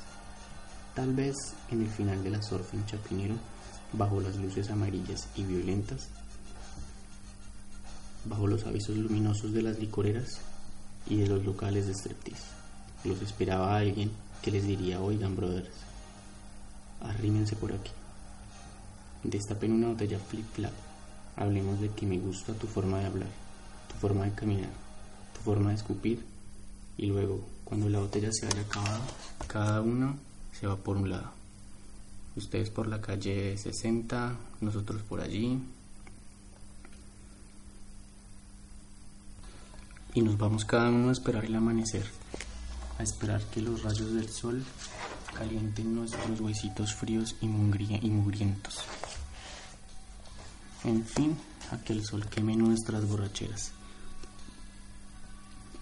Tal 0.97 1.15
vez 1.15 1.37
en 1.71 1.83
el 1.83 1.89
final 1.89 2.25
de 2.25 2.31
la 2.31 2.43
Surfing 2.43 2.85
Chapinero, 2.87 3.37
bajo 3.93 4.21
las 4.21 4.35
luces 4.35 4.69
amarillas 4.69 5.29
y 5.37 5.45
violentas, 5.45 6.09
bajo 8.25 8.49
los 8.49 8.67
avisos 8.67 8.97
luminosos 8.97 9.53
de 9.53 9.63
las 9.63 9.79
licoreras 9.79 10.41
y 11.07 11.19
de 11.19 11.29
los 11.29 11.45
locales 11.45 11.87
de 11.87 11.95
striptease. 11.95 12.43
Los 13.05 13.23
esperaba 13.23 13.77
alguien 13.77 14.11
que 14.43 14.51
les 14.51 14.67
diría, 14.67 15.01
oigan 15.01 15.37
brothers, 15.37 15.71
arrímense 17.01 17.55
por 17.55 17.73
aquí. 17.73 17.93
Destapen 19.23 19.71
una 19.71 19.91
botella 19.91 20.19
flip 20.19 20.53
flap. 20.53 20.73
Hablemos 21.37 21.81
de 21.81 21.91
que 21.91 22.07
me 22.07 22.19
gusta 22.19 22.55
tu 22.55 22.67
forma 22.67 22.99
de 22.99 23.07
hablar, 23.07 23.31
tu 23.87 23.95
forma 24.01 24.25
de 24.25 24.33
caminar, 24.33 24.71
tu 25.33 25.43
forma 25.43 25.69
de 25.69 25.77
escupir. 25.77 26.34
Y 26.97 27.07
luego, 27.07 27.45
cuando 27.65 27.89
la 27.89 28.01
botella 28.01 28.31
se 28.33 28.47
haya 28.47 28.61
acabado, 28.61 29.03
cada 29.47 29.81
uno 29.81 30.17
se 30.53 30.67
va 30.67 30.77
por 30.77 30.97
un 30.97 31.11
lado. 31.11 31.33
Ustedes 32.37 32.71
por 32.71 32.89
la 32.89 33.01
calle 33.01 33.57
60, 33.57 34.37
nosotros 34.61 35.03
por 35.03 35.21
allí, 35.21 35.61
y 40.15 40.23
nos 40.23 40.39
vamos 40.39 40.65
cada 40.65 40.89
uno 40.91 41.09
a 41.09 41.13
esperar 41.13 41.45
el 41.45 41.57
amanecer, 41.57 42.07
a 42.99 43.03
esperar 43.03 43.43
que 43.43 43.61
los 43.61 43.83
rayos 43.83 44.15
del 44.15 44.29
sol 44.29 44.65
calienten 45.37 45.95
nuestros 45.95 46.41
huesitos 46.41 46.95
fríos 46.95 47.35
y, 47.41 47.47
mugrientos. 47.47 48.85
En 50.85 51.05
fin, 51.05 51.37
a 51.73 51.79
que 51.79 51.93
el 51.93 52.05
sol 52.05 52.27
queme 52.27 52.55
nuestras 52.55 53.09
borracheras, 53.09 53.73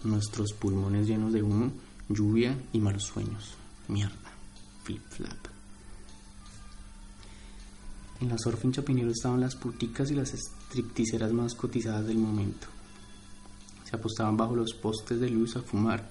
nuestros 0.05 0.53
pulmones 0.53 1.07
llenos 1.07 1.33
de 1.33 1.43
humo, 1.43 1.73
lluvia 2.09 2.57
y 2.73 2.81
malos 2.81 3.05
sueños. 3.05 3.55
Mierda, 3.89 4.33
flip 4.85 5.03
flap. 5.09 5.39
En 8.21 8.29
la 8.29 8.39
Surfing 8.39 8.73
Chapinero 8.73 9.11
estaban 9.11 9.41
las 9.41 9.57
puticas 9.57 10.11
y 10.11 10.15
las 10.15 10.31
stripticeras 10.31 11.33
más 11.33 11.55
cotizadas 11.55 12.07
del 12.07 12.19
momento 12.19 12.69
se 13.93 13.97
apostaban 13.97 14.39
bajo 14.39 14.57
los 14.57 14.73
postes 14.73 15.21
de 15.21 15.29
luz 15.29 15.55
a 15.57 15.61
fumar 15.61 16.09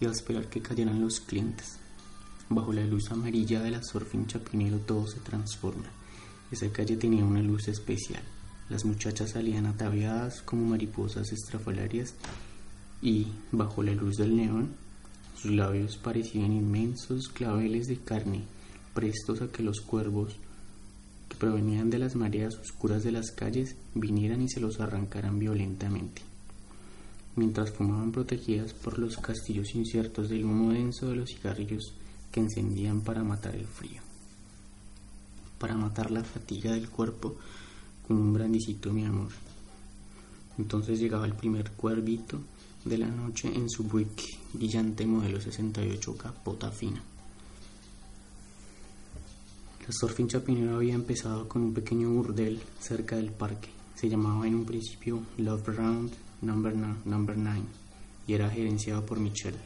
y 0.00 0.06
a 0.06 0.10
esperar 0.10 0.48
que 0.48 0.62
cayeran 0.62 1.00
los 1.00 1.18
clientes. 1.18 1.78
Bajo 2.48 2.72
la 2.72 2.84
luz 2.84 3.10
amarilla 3.10 3.60
de 3.60 3.72
la 3.72 3.82
Surfing 3.82 4.28
Chapinero 4.28 4.78
todo 4.78 5.08
se 5.08 5.18
transforma. 5.18 5.90
Esa 6.52 6.70
calle 6.70 6.96
tenía 6.96 7.24
una 7.24 7.42
luz 7.42 7.66
especial. 7.66 8.22
Las 8.68 8.84
muchachas 8.84 9.30
salían 9.30 9.66
ataviadas 9.66 10.42
como 10.42 10.64
mariposas 10.64 11.32
estrafalarias 11.32 12.14
y, 13.02 13.26
bajo 13.52 13.82
la 13.82 13.92
luz 13.92 14.16
del 14.16 14.36
neón, 14.36 14.70
sus 15.36 15.50
labios 15.50 15.96
parecían 15.96 16.52
inmensos 16.52 17.28
claveles 17.28 17.86
de 17.86 17.98
carne, 17.98 18.44
prestos 18.94 19.42
a 19.42 19.48
que 19.48 19.62
los 19.62 19.80
cuervos 19.80 20.36
que 21.28 21.36
provenían 21.36 21.90
de 21.90 21.98
las 21.98 22.16
mareas 22.16 22.54
oscuras 22.56 23.02
de 23.02 23.12
las 23.12 23.30
calles 23.30 23.76
vinieran 23.94 24.42
y 24.42 24.48
se 24.48 24.60
los 24.60 24.80
arrancaran 24.80 25.38
violentamente 25.38 26.22
mientras 27.36 27.70
fumaban 27.70 28.12
protegidas 28.12 28.72
por 28.72 28.98
los 28.98 29.16
castillos 29.16 29.74
inciertos 29.74 30.28
del 30.28 30.44
humo 30.44 30.72
denso 30.72 31.08
de 31.08 31.16
los 31.16 31.30
cigarrillos 31.30 31.94
que 32.30 32.40
encendían 32.40 33.00
para 33.00 33.24
matar 33.24 33.54
el 33.54 33.66
frío, 33.66 34.00
para 35.58 35.76
matar 35.76 36.10
la 36.10 36.22
fatiga 36.22 36.72
del 36.72 36.88
cuerpo 36.88 37.36
con 38.06 38.18
un 38.18 38.32
brandicito 38.32 38.92
mi 38.92 39.04
amor. 39.04 39.30
Entonces 40.58 41.00
llegaba 41.00 41.26
el 41.26 41.34
primer 41.34 41.72
cuervito 41.72 42.40
de 42.84 42.98
la 42.98 43.06
noche 43.06 43.48
en 43.48 43.70
su 43.70 43.84
Buick 43.84 44.38
brillante 44.52 45.06
modelo 45.06 45.40
68 45.40 46.16
capota 46.16 46.70
fina. 46.70 47.02
La 49.86 49.92
surfing 49.92 50.28
chapinero 50.28 50.76
había 50.76 50.94
empezado 50.94 51.48
con 51.48 51.62
un 51.62 51.74
pequeño 51.74 52.10
burdel 52.10 52.60
cerca 52.80 53.16
del 53.16 53.32
parque. 53.32 53.70
Se 53.94 54.08
llamaba 54.08 54.46
en 54.46 54.54
un 54.54 54.64
principio 54.64 55.22
Love 55.38 55.68
Round 55.68 56.12
Number, 56.42 56.74
number 57.04 57.36
9 57.36 57.62
y 58.26 58.34
era 58.34 58.50
gerenciado 58.50 59.04
por 59.04 59.18
Michelle. 59.18 59.58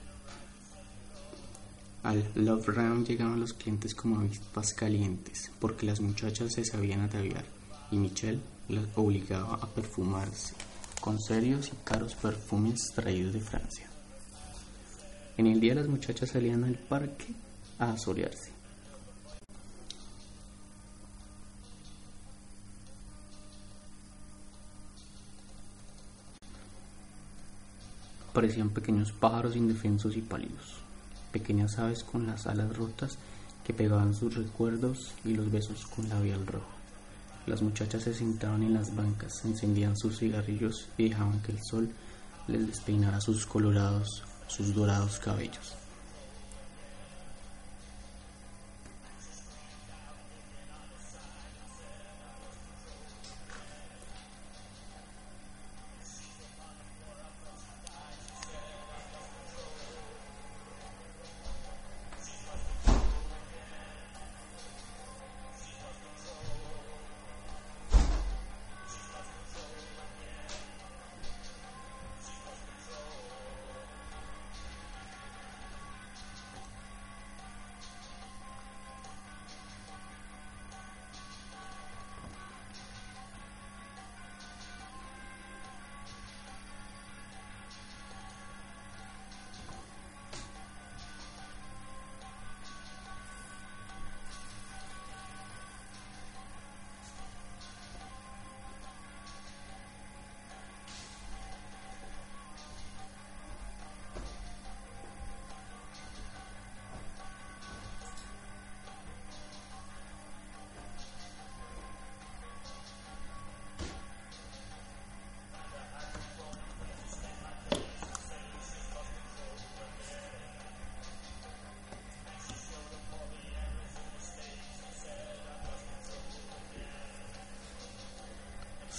Al 2.04 2.24
Love 2.37 2.68
Round 2.68 3.07
llegaban 3.07 3.40
los 3.40 3.52
clientes 3.52 3.94
como 3.94 4.20
avispas 4.20 4.74
calientes 4.74 5.50
porque 5.59 5.87
las 5.87 6.00
muchachas 6.00 6.52
se 6.52 6.64
sabían 6.64 7.00
ataviar 7.00 7.44
y 7.90 7.96
Michelle 7.96 8.40
las 8.68 8.87
obligaba 8.94 9.54
a 9.54 9.66
perfumarse 9.66 10.54
con 11.00 11.20
serios 11.20 11.68
y 11.68 11.76
caros 11.84 12.14
perfumes 12.14 12.80
traídos 12.94 13.32
de 13.32 13.40
Francia. 13.40 13.87
En 15.37 15.46
el 15.46 15.61
día 15.61 15.74
las 15.74 15.88
muchachas 15.88 16.30
salían 16.30 16.64
al 16.64 16.74
parque 16.74 17.26
a 17.78 17.92
asolearse 17.92 18.58
parecían 28.38 28.70
pequeños 28.70 29.11
pájaros 29.11 29.56
indefensos 29.56 30.16
y 30.16 30.20
pálidos, 30.20 30.76
pequeñas 31.32 31.76
aves 31.80 32.04
con 32.04 32.24
las 32.28 32.46
alas 32.46 32.76
rotas 32.76 33.18
que 33.66 33.74
pegaban 33.74 34.14
sus 34.14 34.37
recuerdos 34.37 35.12
y 35.24 35.34
los 35.34 35.50
besos 35.50 35.84
con 35.87 36.08
labial 36.08 36.46
rojo. 36.46 36.77
Las 37.48 37.62
muchachas 37.62 38.02
se 38.02 38.12
sentaban 38.12 38.62
en 38.62 38.74
las 38.74 38.94
bancas, 38.94 39.42
encendían 39.42 39.96
sus 39.96 40.18
cigarrillos 40.18 40.87
y 40.98 41.08
dejaban 41.08 41.40
que 41.40 41.52
el 41.52 41.58
sol 41.64 41.88
les 42.46 42.66
despeinara 42.66 43.22
sus 43.22 43.46
colorados, 43.46 44.22
sus 44.48 44.74
dorados 44.74 45.18
cabellos. 45.18 45.74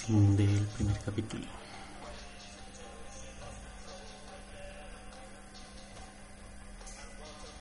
Del 0.09 0.65
primer 0.75 0.97
capítulo. 1.05 1.68